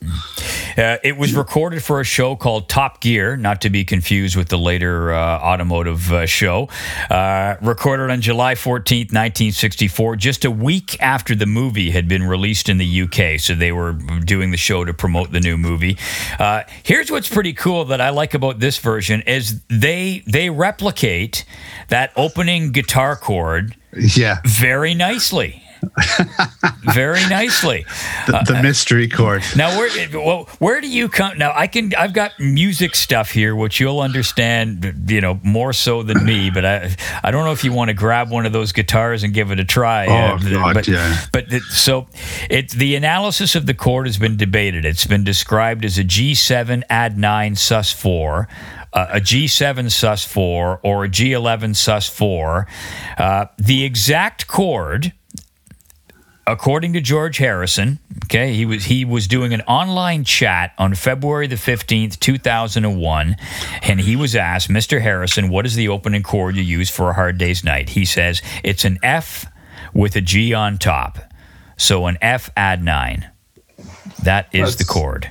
[0.77, 4.49] Uh, it was recorded for a show called Top Gear, not to be confused with
[4.49, 6.67] the later uh, automotive uh, show.
[7.09, 12.67] Uh, recorded on July 14th, 1964, just a week after the movie had been released
[12.67, 13.39] in the UK.
[13.39, 15.97] So they were doing the show to promote the new movie.
[16.37, 21.45] Uh, here's what's pretty cool that I like about this version is they they replicate
[21.87, 25.61] that opening guitar chord Yeah, very nicely.
[26.93, 27.85] very nicely.
[28.27, 29.43] the, the mystery chord.
[29.55, 31.37] Now, where well, where do you come?
[31.37, 31.93] Now, I can.
[31.95, 36.49] I've got music stuff here, which you'll understand, you know, more so than me.
[36.49, 39.33] But I, I don't know if you want to grab one of those guitars and
[39.33, 40.07] give it a try.
[40.07, 41.25] Oh, Uh, God, but, yeah.
[41.31, 42.07] But it, so,
[42.49, 44.85] it the analysis of the chord has been debated.
[44.85, 48.47] It's been described as a G7 add nine sus four.
[48.93, 52.65] Uh, a G7 sus 4 or a G11 sus 4.
[53.17, 55.11] Uh, the exact chord
[56.47, 61.47] according to George Harrison, okay, he was he was doing an online chat on February
[61.47, 63.35] the 15th, 2001,
[63.83, 65.01] and he was asked, "Mr.
[65.01, 68.41] Harrison, what is the opening chord you use for a hard day's night?" He says,
[68.63, 69.45] "It's an F
[69.93, 71.19] with a G on top."
[71.77, 73.29] So an F add 9.
[74.23, 75.29] That is the chord.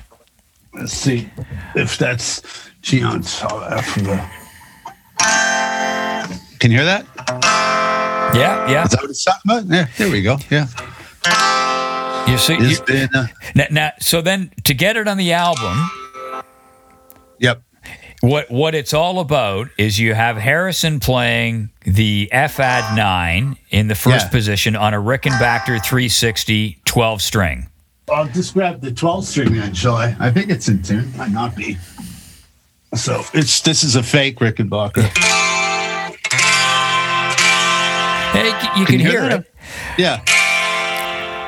[0.73, 1.29] Let's see
[1.75, 2.41] if that's
[2.81, 4.29] G on top after the.
[6.59, 7.05] Can you hear that?
[8.35, 8.83] Yeah, yeah.
[8.83, 9.65] Is that what it's talking about?
[9.67, 10.37] Yeah, there we go.
[10.49, 10.67] Yeah.
[12.27, 15.31] You see It's you, been, uh, now, now, so then to get it on the
[15.33, 15.89] album,
[17.39, 17.61] yep.
[18.21, 23.87] what what it's all about is you have Harrison playing the F add 9 in
[23.87, 24.31] the first Yeah.
[24.31, 27.69] position on a Rickenbacker 360 12 string.
[28.11, 30.15] I'll just grab the 12 string then, shall I?
[30.19, 31.15] I think it's in tune.
[31.17, 31.77] Might not be.
[32.95, 35.03] So it's this is a fake Rickenbacker.
[38.33, 38.47] Hey,
[38.79, 39.39] you can, you hear, hear that?
[39.41, 39.53] it.
[39.97, 40.21] Yeah.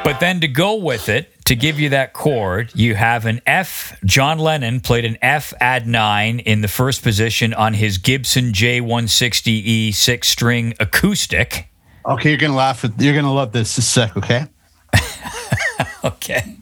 [0.08, 4.00] But then to go with it, to give you that chord, you have an F.
[4.06, 9.94] John Lennon played an F add 9 in the first position on his Gibson J160E
[9.94, 11.68] six string acoustic.
[12.06, 13.76] Okay, you're gonna laugh at you're gonna love this.
[13.76, 14.46] Just a sec, okay?
[16.06, 16.56] Okay.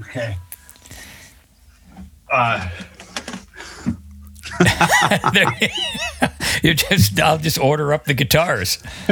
[0.00, 0.36] Okay.
[2.30, 2.68] Uh
[5.32, 5.70] There-
[6.66, 8.78] you just I'll just order up the guitars.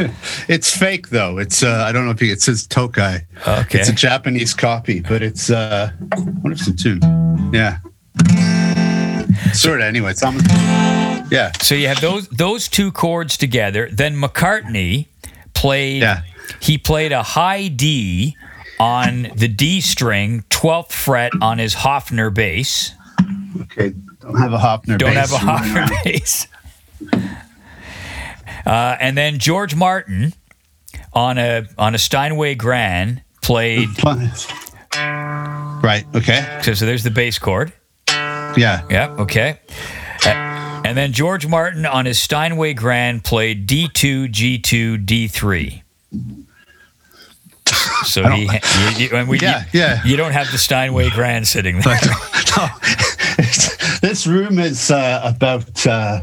[0.49, 1.39] it's fake though.
[1.39, 3.21] It's uh I don't know if you, it says Tokai.
[3.47, 3.81] Okay.
[3.81, 7.51] It's a Japanese copy, but it's uh wonder if it's in tune.
[7.53, 7.79] Yeah.
[9.53, 10.11] Sort of anyway.
[10.11, 10.47] It's almost
[11.31, 11.53] Yeah.
[11.61, 13.89] So you have those those two chords together.
[13.91, 15.07] Then McCartney
[15.55, 16.23] played Yeah.
[16.61, 18.37] he played a high D
[18.81, 22.93] on the D string, 12th fret on his Hofner bass.
[23.63, 23.95] Okay.
[24.21, 26.47] Don't have a Hofner Don't bass have a Hofner bass.
[28.67, 30.33] Uh, and then George Martin
[31.13, 33.89] on a on a Steinway Grand played.
[34.97, 36.07] Right.
[36.15, 36.61] Okay.
[36.63, 37.73] So, so there's the bass chord.
[38.09, 38.87] Yeah.
[38.89, 39.11] Yeah.
[39.19, 39.59] Okay.
[40.25, 45.83] And then George Martin on his Steinway Grand played D2, G2, D3.
[48.05, 48.51] So he, you,
[48.97, 50.05] you, and we, Yeah, you, yeah.
[50.05, 51.99] you don't have the Steinway Grand sitting there.
[52.57, 52.69] no,
[54.01, 56.23] this room is uh, about uh,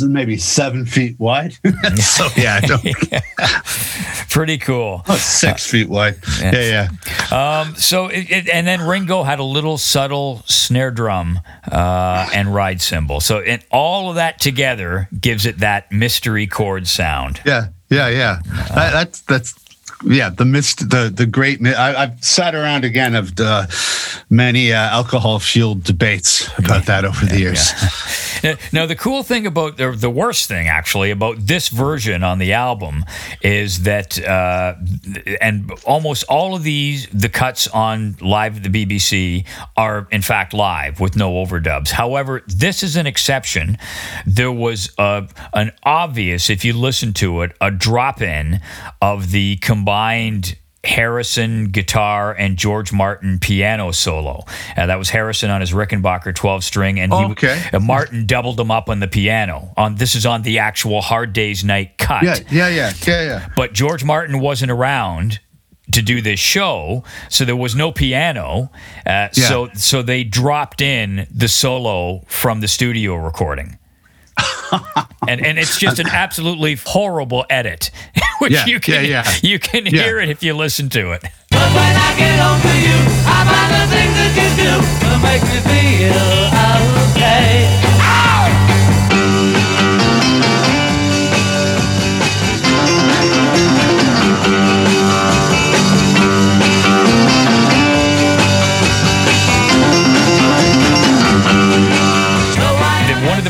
[0.00, 1.52] maybe seven feet wide.
[1.96, 5.02] so yeah, I don't, Pretty cool.
[5.06, 6.16] oh, six feet wide.
[6.40, 6.88] Yeah,
[7.30, 7.60] yeah.
[7.60, 11.40] Um, so, it, it, and then Ringo had a little subtle snare drum
[11.70, 13.20] uh, and ride cymbal.
[13.20, 17.40] So, it, all of that together gives it that mystery chord sound.
[17.44, 18.40] Yeah, yeah, yeah.
[18.74, 19.63] That, that's that's
[20.04, 20.30] yeah.
[20.30, 21.60] The mist, the the great.
[21.60, 23.66] mi- I, I've sat around again of uh,
[24.30, 27.72] many uh, alcohol fueled debates about that over the years.
[27.82, 27.88] Now-
[28.74, 32.52] Now, the cool thing about the, the worst thing actually about this version on the
[32.52, 33.02] album
[33.40, 34.74] is that, uh,
[35.40, 39.46] and almost all of these, the cuts on live at the BBC
[39.78, 41.88] are in fact live with no overdubs.
[41.92, 43.78] However, this is an exception.
[44.26, 48.60] There was a, an obvious, if you listen to it, a drop in
[49.00, 49.93] of the combined
[50.84, 54.44] Harrison guitar and George Martin piano solo.
[54.76, 57.62] Uh, that was Harrison on his Rickenbacker 12 string, and he, Okay.
[57.72, 59.72] uh, Martin doubled them up on the piano.
[59.78, 62.22] On this is on the actual Hard Days Night cut.
[62.22, 63.48] Yeah, yeah, yeah, yeah, yeah.
[63.56, 65.40] But George Martin wasn't around
[65.92, 68.70] to do this show, so there was no piano.
[69.06, 73.78] Uh, So so they dropped in the solo from the studio recording.
[75.28, 77.90] and and it's just an absolutely horrible edit,
[78.44, 79.32] which Yeah, you can yeah, yeah.
[79.42, 80.02] you can Yeah.
[80.04, 81.22] hear it if you listen to it.
[81.50, 84.72] But when I get home to you, I find the things that you do
[85.08, 86.28] to make me feel
[87.16, 87.93] okay.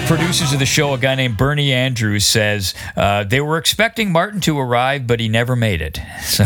[0.06, 4.40] Producers of the show, a guy named Bernie Andrews, says uh, they were expecting Martin
[4.42, 6.00] to arrive, but he never made it.
[6.24, 6.44] So,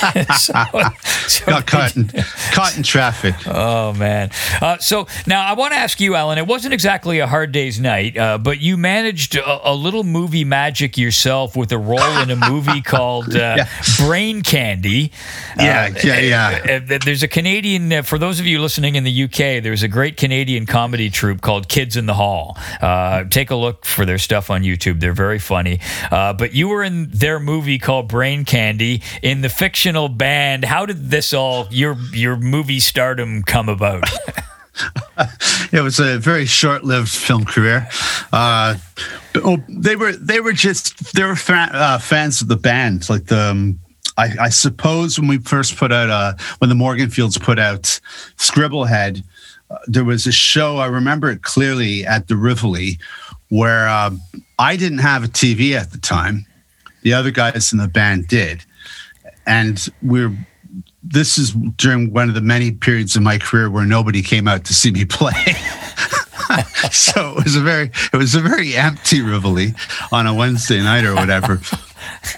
[0.38, 0.52] so,
[1.28, 2.08] so Got caught in,
[2.52, 3.34] caught in traffic.
[3.46, 4.30] Oh man!
[4.60, 6.38] Uh, so now I want to ask you, Alun.
[6.38, 10.44] It wasn't exactly a hard day's night, uh, but you managed a, a little movie
[10.44, 13.64] magic yourself with a role in a movie called uh,
[13.98, 15.12] Brain Candy.
[15.58, 16.80] Yeah, yeah, yeah.
[16.88, 17.92] Uh, uh, there's a Canadian.
[17.92, 21.40] Uh, for those of you listening in the UK, there's a great Canadian comedy troupe
[21.40, 22.56] called Kids in the Hall.
[22.80, 25.00] Uh, take a look for their stuff on YouTube.
[25.00, 25.80] They're very funny.
[26.10, 29.48] Uh, but you were in their movie called Brain Candy in the
[29.90, 30.64] fictional band.
[30.64, 34.04] How did this all your your movie stardom come about?
[35.72, 37.88] It was a very short-lived film career.
[38.32, 38.74] Uh,
[39.36, 43.08] oh, they were they were just they were fa- uh, fans of the band.
[43.08, 43.78] Like the um,
[44.16, 48.00] I, I suppose when we first put out uh, when the Morganfields put out
[48.36, 49.22] Scribblehead,
[49.70, 52.98] uh, there was a show I remember it clearly at the Rivoli
[53.48, 54.20] where um,
[54.58, 56.46] I didn't have a TV at the time.
[57.02, 58.64] The other guys in the band did,
[59.46, 60.36] and we're
[61.02, 64.64] this is during one of the many periods of my career where nobody came out
[64.66, 65.32] to see me play.
[66.90, 69.74] so it was a very it was a very empty Rivoli
[70.12, 71.60] on a Wednesday night or whatever.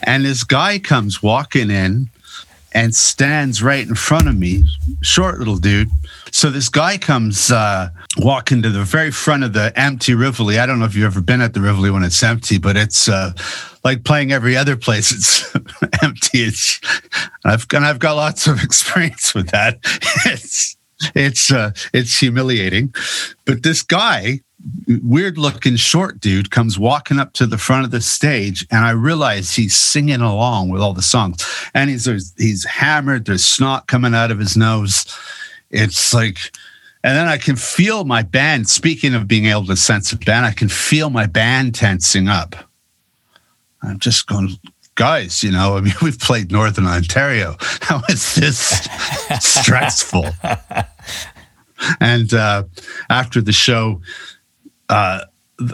[0.03, 2.11] and this guy comes walking in
[2.75, 4.65] and stands right in front of me,
[5.03, 5.91] short little dude.
[6.31, 10.59] So this guy comes uh, walking to the very front of the empty Rivoli.
[10.59, 13.09] I don't know if you've ever been at the Rivoli when it's empty, but it's
[13.09, 13.33] uh,
[13.85, 15.13] like playing every other place.
[15.13, 15.55] It's
[16.03, 16.45] empty.
[16.45, 16.81] It's
[17.45, 19.79] I've and I've got lots of experience with that.
[20.27, 20.77] It's
[21.15, 22.95] it's uh, it's humiliating.
[23.45, 24.41] But this guy,
[25.03, 28.91] weird looking short dude, comes walking up to the front of the stage, and I
[28.91, 31.45] realize he's singing along with all the songs,
[31.75, 32.07] and he's
[32.39, 33.25] he's hammered.
[33.25, 35.07] There's snot coming out of his nose.
[35.71, 36.39] It's like.
[37.05, 40.47] And then I can feel my band, speaking of being able to sense a band,
[40.47, 42.55] I can feel my band tensing up.
[43.83, 44.51] I'm just going,
[44.95, 47.57] guys, you know, I mean, we've played Northern Ontario.
[47.81, 48.89] How is this
[49.41, 50.27] stressful?
[52.01, 52.65] and uh,
[53.11, 54.01] after the show,
[54.89, 55.25] uh,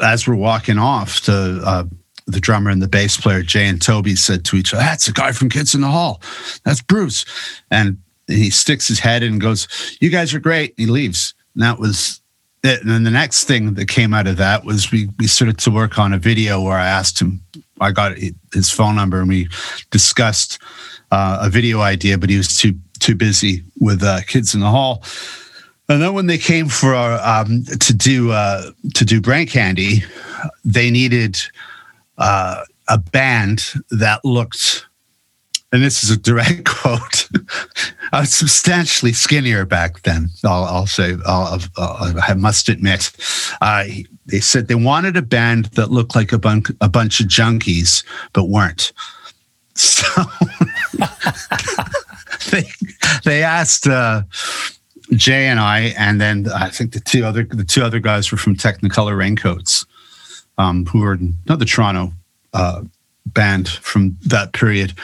[0.03, 1.85] as we're walking off, to uh,
[2.27, 5.13] the drummer and the bass player, Jay and Toby, said to each other, That's the
[5.13, 6.23] guy from Kids in the Hall.
[6.65, 7.25] That's Bruce.
[7.71, 7.99] And
[8.29, 9.69] he sticks his head in and goes,
[10.01, 10.75] You guys are great.
[10.77, 11.35] He leaves.
[11.55, 12.21] And that was
[12.63, 12.81] it.
[12.83, 15.71] And then the next thing that came out of that was we, we started to
[15.71, 17.41] work on a video where I asked him,
[17.81, 18.17] I got
[18.53, 19.49] his phone number and we
[19.91, 20.59] discussed
[21.11, 24.69] uh, a video idea, but he was too too busy with uh, Kids in the
[24.69, 25.05] Hall.
[25.89, 30.03] And then when they came for our, um, to do uh, to do Brain Candy,
[30.65, 31.39] they needed
[32.19, 34.87] uh, a band that looked
[35.73, 37.29] and this is a direct quote.
[38.13, 40.29] I was substantially skinnier back then.
[40.45, 43.11] I'll, I'll say, I'll, I'll, I must admit.
[43.61, 43.85] Uh,
[44.27, 48.05] they said they wanted a band that looked like a, bun- a bunch of junkies,
[48.33, 48.93] but weren't.
[49.81, 50.25] So
[52.51, 52.65] they,
[53.25, 54.23] they asked uh,
[55.13, 58.39] Jay and I, and then I think the two other the two other guys were
[58.39, 59.87] from Technicolor Raincoats,
[60.57, 62.13] um, who were another Toronto
[62.53, 62.83] uh,
[63.33, 64.95] band from that period.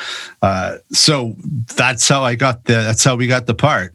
[0.43, 1.35] Uh, so
[1.77, 2.75] that's how I got the.
[2.75, 3.95] That's how we got the part.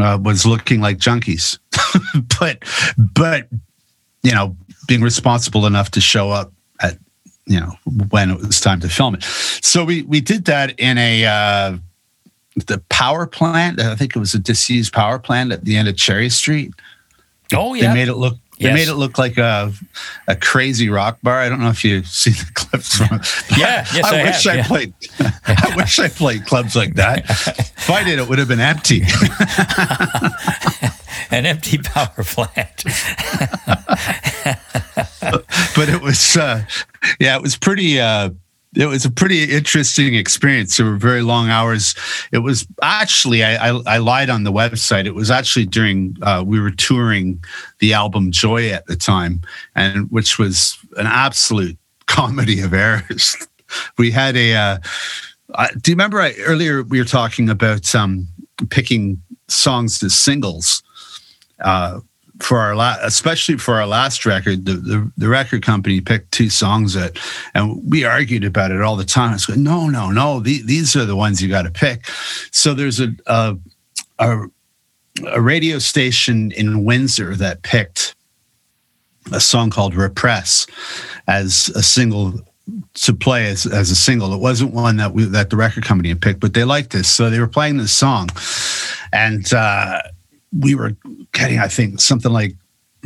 [0.00, 1.58] Uh, was looking like junkies,
[2.40, 2.64] but
[2.96, 3.48] but
[4.22, 4.56] you know
[4.86, 6.96] being responsible enough to show up at
[7.46, 7.72] you know
[8.10, 9.22] when it was time to film it.
[9.24, 11.24] So we we did that in a.
[11.24, 11.78] Uh,
[12.66, 13.80] the power plant.
[13.80, 16.72] I think it was a disused power plant at the end of Cherry Street.
[17.54, 18.36] Oh yeah, They made it look.
[18.60, 18.74] They Yes.
[18.74, 19.72] made it look like a
[20.28, 21.40] a crazy rock bar.
[21.40, 23.18] I don't know if you've seen the clips from.
[23.18, 23.26] it.
[23.58, 24.66] Yeah, yes, I, I wish have, I yeah.
[24.66, 24.94] played.
[25.46, 27.24] I wish I played clubs like that.
[27.30, 29.02] If I did, it would have been empty.
[31.30, 32.84] An empty power plant.
[35.74, 36.64] but it was, uh,
[37.18, 38.00] yeah, it was pretty.
[38.00, 38.30] Uh,
[38.76, 40.76] it was a pretty interesting experience.
[40.76, 41.94] There were very long hours.
[42.30, 45.06] It was actually, I, I, I lied on the website.
[45.06, 47.42] It was actually during uh, we were touring
[47.80, 49.42] the album Joy at the time,
[49.74, 53.36] and which was an absolute comedy of errors.
[53.98, 54.54] We had a.
[54.54, 54.78] Uh,
[55.54, 58.28] uh, do you remember I, earlier we were talking about um,
[58.68, 60.82] picking songs as singles?
[61.60, 62.00] Uh,
[62.40, 66.48] for our last, especially for our last record, the, the, the record company picked two
[66.50, 67.18] songs that,
[67.54, 69.34] and we argued about it all the time.
[69.34, 72.06] It's going, no, no, no, the, these are the ones you got to pick.
[72.50, 73.56] So there's a, a
[74.18, 74.46] a
[75.26, 78.14] a radio station in Windsor that picked
[79.32, 80.66] a song called "Repress"
[81.26, 82.40] as a single
[82.94, 84.32] to play as, as a single.
[84.32, 87.08] It wasn't one that we that the record company had picked, but they liked this,
[87.10, 88.28] so they were playing this song,
[89.12, 89.52] and.
[89.52, 90.00] uh
[90.52, 90.96] we were
[91.32, 92.56] getting, I think, something like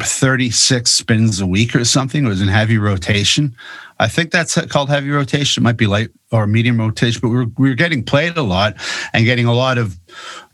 [0.00, 2.24] 36 spins a week or something.
[2.24, 3.54] It was in heavy rotation.
[4.00, 5.62] I think that's called heavy rotation.
[5.62, 8.42] It might be light or medium rotation, but we were, we were getting played a
[8.42, 8.76] lot
[9.12, 9.98] and getting a lot of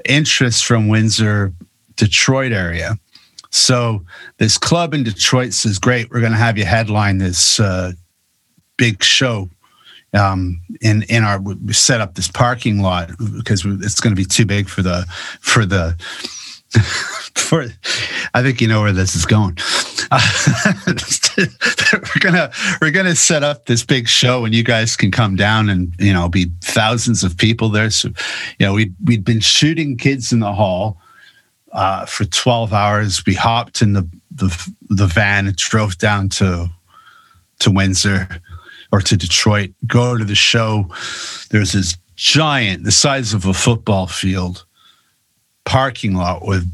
[0.05, 1.55] interest from Windsor,
[1.97, 2.99] Detroit area.
[3.51, 4.05] So
[4.36, 7.93] this club in Detroit says, "Great, we're going to have you headline this uh,
[8.76, 9.49] big show
[10.12, 14.24] um, in in our we set up this parking lot because it's going to be
[14.24, 15.05] too big for the
[15.41, 15.97] for the
[17.35, 17.66] for
[18.35, 19.57] I think you know where this is going.
[20.11, 20.21] Uh,
[21.93, 25.68] we're gonna we're gonna set up this big show, and you guys can come down,
[25.68, 27.91] and you know, be thousands of people there.
[27.91, 28.09] So,
[28.59, 31.01] you know, we we'd been shooting kids in the hall
[31.73, 33.25] uh, for twelve hours.
[33.27, 36.68] We hopped in the the the van and drove down to
[37.61, 38.29] to Windsor
[38.93, 39.71] or to Detroit.
[39.87, 40.87] Go to the show.
[41.51, 44.64] There's this giant, the size of a football field
[45.71, 46.68] parking lot with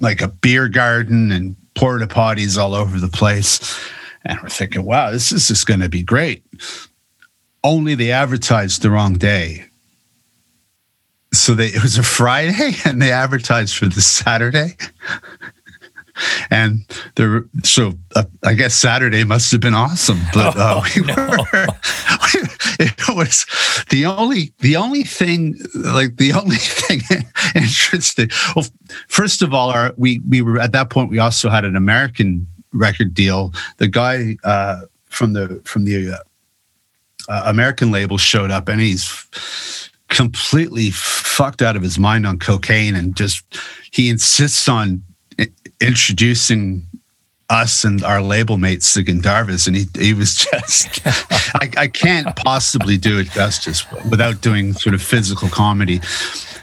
[0.00, 3.80] like a beer garden and porta potties all over the place.
[4.24, 6.42] And we're thinking, wow, this is just going to be great.
[7.62, 9.66] Only they advertised the wrong day.
[11.32, 14.76] So they, it was a Friday and they advertised for the Saturday.
[16.50, 16.84] And
[17.16, 21.08] there, so uh, I guess Saturday must have been awesome, but uh, we were,
[22.78, 23.46] it was
[23.90, 27.00] the only the only thing like the only thing
[27.54, 28.30] interesting.
[28.54, 28.66] Well,
[29.08, 32.46] first of all, our we we were at that point we also had an American
[32.72, 33.52] record deal.
[33.78, 36.18] The guy uh, from the from the uh,
[37.28, 42.94] uh, American label showed up, and he's completely fucked out of his mind on cocaine,
[42.94, 43.44] and just
[43.92, 45.02] he insists on
[45.80, 46.86] introducing
[47.48, 51.00] us and our label mates to Gandharvas, and he he was just
[51.56, 56.00] I, I can't possibly do it justice without doing sort of physical comedy.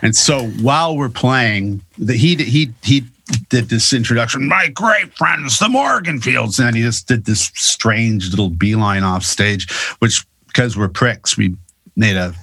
[0.01, 3.03] And so while we're playing, the, he he he
[3.49, 4.47] did this introduction.
[4.47, 9.70] My great friends, the Morganfields, and he just did this strange little beeline off stage,
[9.99, 11.55] which because we're pricks, we
[11.95, 12.34] made a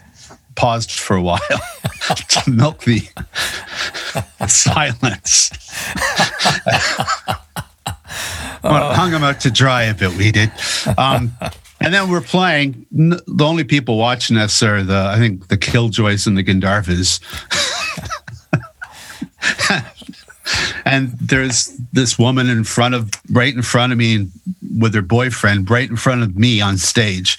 [0.57, 1.39] paused for a while
[2.29, 3.03] to milk the
[4.49, 5.51] silence.
[8.65, 10.17] Well, hung him out to dry a bit.
[10.17, 10.51] We did,
[10.97, 11.33] um,
[11.81, 12.87] and then we're playing.
[12.91, 17.21] The only people watching us are the I think the Killjoys and the Gandharvas.
[20.87, 24.29] and there's this woman in front of right in front of me
[24.79, 27.39] with her boyfriend right in front of me on stage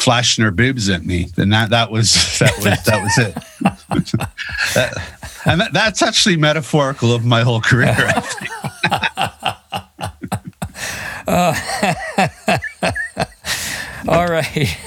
[0.00, 3.34] flashing her boobs at me and that that was that was that was it
[4.74, 5.16] That-
[5.46, 8.50] and that, that's actually metaphorical of my whole career I think.
[14.08, 14.78] All right.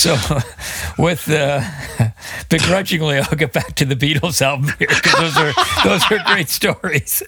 [0.00, 0.16] So,
[0.98, 1.62] with uh,
[2.48, 5.52] begrudgingly, I'll get back to the Beatles album here because those are
[5.84, 7.22] those are great stories.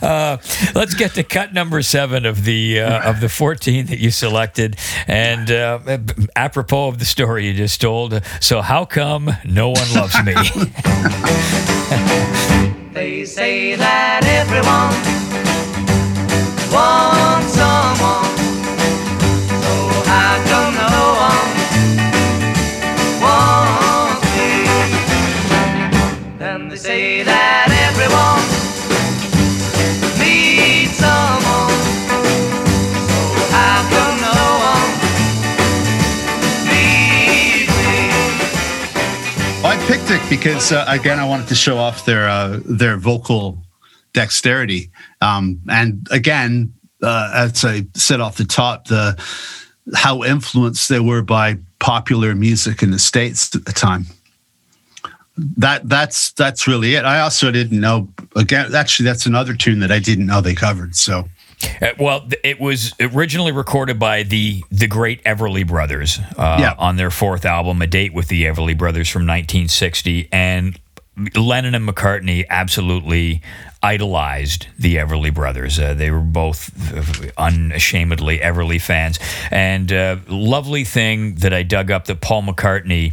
[0.00, 0.38] Uh,
[0.74, 4.76] let's get to cut number seven of the uh, of the fourteen that you selected,
[5.06, 5.98] and uh,
[6.34, 8.20] apropos of the story you just told.
[8.40, 10.34] So, how come no one loves me?
[12.92, 14.92] They say that everyone
[16.72, 18.21] wants someone.
[40.28, 43.62] Because uh, again, I wanted to show off their uh, their vocal
[44.12, 44.90] dexterity,
[45.20, 49.22] um, and again, uh, as I said off the top, the
[49.94, 54.06] how influenced they were by popular music in the states at the time.
[55.36, 57.04] That that's that's really it.
[57.04, 58.08] I also didn't know.
[58.36, 60.94] Again, actually, that's another tune that I didn't know they covered.
[60.94, 61.28] So
[61.98, 66.74] well, th- it was originally recorded by the the great Everly Brothers uh, Yeah.
[66.78, 70.78] on their fourth album, A Date with the Everly Brothers from 1960, and
[71.16, 73.42] Lennon and McCartney absolutely
[73.82, 75.78] idolized the Everly Brothers.
[75.78, 76.70] Uh, they were both
[77.36, 79.18] unashamedly Everly fans,
[79.50, 83.12] and uh, lovely thing that I dug up that Paul McCartney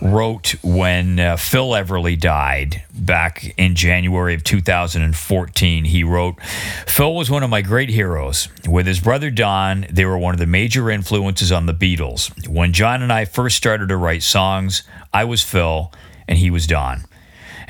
[0.00, 5.84] wrote when uh, Phil Everly died back in January of 2014.
[5.86, 6.40] He wrote,
[6.86, 8.48] Phil was one of my great heroes.
[8.68, 12.46] With his brother Don, they were one of the major influences on the Beatles.
[12.46, 15.92] When John and I first started to write songs, I was Phil
[16.28, 17.04] and he was Don.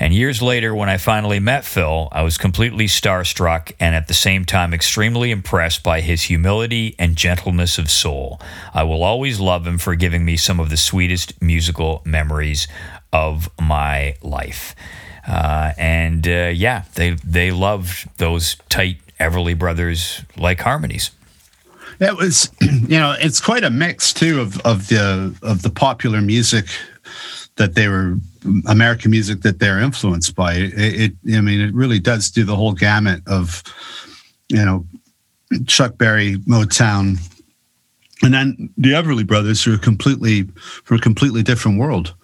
[0.01, 4.15] And years later, when I finally met Phil, I was completely starstruck and at the
[4.15, 8.41] same time extremely impressed by his humility and gentleness of soul.
[8.73, 12.67] I will always love him for giving me some of the sweetest musical memories
[13.13, 14.75] of my life.
[15.29, 21.11] Uh, and uh, yeah, they they loved those tight Everly Brothers like harmonies.
[22.01, 26.23] It was, you know, it's quite a mix too of of the of the popular
[26.23, 26.65] music
[27.57, 28.17] that they were
[28.67, 30.55] American music that they're influenced by.
[30.55, 30.73] It,
[31.27, 33.63] it I mean, it really does do the whole gamut of,
[34.49, 34.87] you know,
[35.67, 37.19] Chuck Berry, Motown,
[38.23, 40.45] and then the Everly Brothers who are completely
[40.85, 42.15] from a completely different world,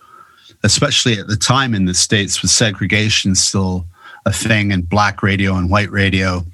[0.63, 3.87] especially at the time in the states with segregation still
[4.27, 6.45] a thing and black radio and white radio.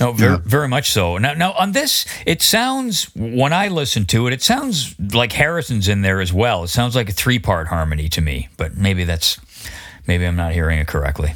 [0.00, 1.18] No, very, very much so.
[1.18, 5.88] Now, now on this, it sounds when I listen to it, it sounds like Harrison's
[5.88, 6.64] in there as well.
[6.64, 9.38] It sounds like a three-part harmony to me, but maybe that's
[10.06, 11.34] maybe I'm not hearing it correctly.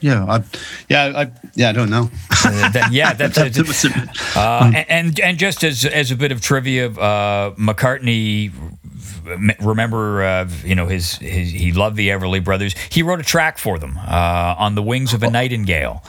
[0.00, 0.42] Yeah, I,
[0.88, 2.10] yeah, I, yeah, I don't know.
[2.42, 3.84] Uh, that- yeah, that's That it.
[4.34, 8.50] a- Uh, and and just as as a bit of trivia, uh, McCartney.
[9.60, 12.74] Remember, uh, you know his, his he loved the Everly Brothers.
[12.90, 16.02] He wrote a track for them uh, on the Wings of a Nightingale.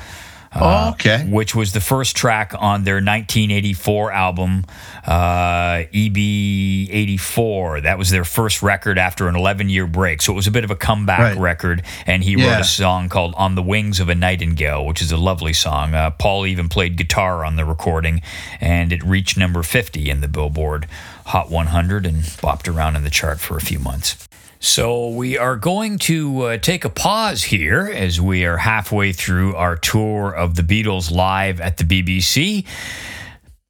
[0.54, 1.26] Oh, okay.
[1.30, 4.66] which was the first track on their 1984 album,
[5.06, 7.84] uh, EB84.
[7.84, 10.22] That was their first record after an 11 year break.
[10.22, 11.38] So it was a bit of a comeback Right.
[11.38, 11.84] record.
[12.06, 15.18] And he wrote a song called On the Wings of a Nightingale, which is a
[15.18, 15.94] lovely song.
[15.94, 18.22] Uh, Paul even played guitar on the recording,
[18.60, 20.88] and it reached number 50 in the Billboard
[21.28, 24.28] Hot 100 and bopped around in the chart for a few months.
[24.64, 29.56] So, we are going to uh, take a pause here as we are halfway through
[29.56, 32.68] our tour of the Beatles live at the BBC.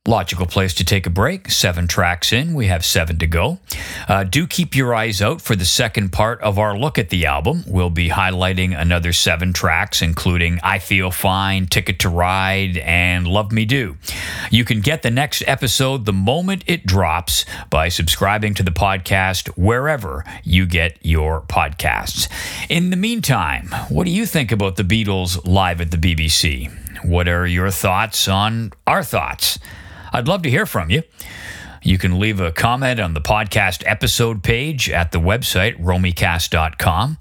[0.08, 1.52] Logical place to take a break.
[1.52, 3.60] Seven tracks in, we have seven to go.
[4.08, 7.28] Uh, do keep your eyes out for the second part of our look at the
[7.28, 7.64] album.
[7.68, 13.52] We'll be highlighting another seven tracks, including I Feel Fine, Ticket to Ride, and Love
[13.52, 13.96] Me Do.
[14.50, 19.50] You can get the next episode the moment it drops by subscribing to the podcast
[19.50, 22.28] wherever you get your podcasts.
[22.70, 26.72] In the meantime, what do you think about the Beatles live at the BBC?
[27.04, 29.60] What are your thoughts on our thoughts?
[30.14, 31.04] I'd love to hear from you.
[31.84, 37.18] You can leave a comment on the podcast episode page at the website, romycast.com.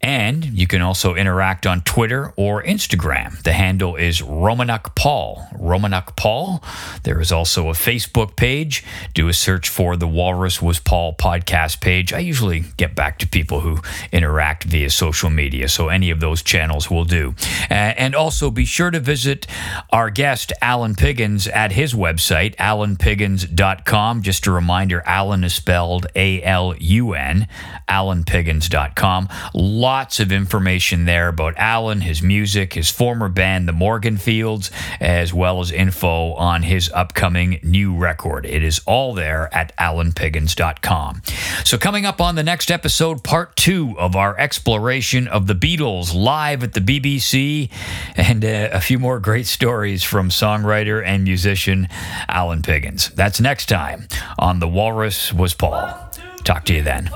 [0.00, 3.42] And you can also interact on Twitter or Instagram.
[3.42, 5.44] The handle is Romanuk Paul.
[5.54, 6.62] Romanuk Paul.
[7.02, 8.84] There is also a Facebook page.
[9.12, 12.12] Do a search for the Walrus Was Paul podcast page.
[12.12, 13.80] I usually get back to people who
[14.12, 17.34] interact via social media, so any of those channels will do.
[17.68, 19.48] Uh, and also be sure to visit
[19.90, 24.22] our guest, Alun Piggins, at his website, alunpiggins.com.
[24.22, 27.48] Just a reminder, Alun is spelled A L U N,
[27.88, 34.70] alunpiggins.com lots of information there about Alun, his music, his former band, the Morganfields,
[35.00, 38.44] as well as info on his upcoming new record.
[38.44, 41.22] It is all there at alunpiggins.com.
[41.64, 46.14] So, coming up on the next episode, part two of our exploration of the Beatles
[46.14, 47.70] live at the BBC,
[48.14, 51.88] and uh, a few more great stories from songwriter and musician
[52.28, 53.14] Alun Piggins.
[53.14, 54.06] That's next time
[54.38, 56.10] on The Walrus Was Paul.
[56.44, 57.10] Talk to you then.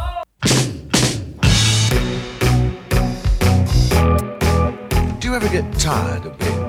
[5.33, 6.62] You ever get tired of being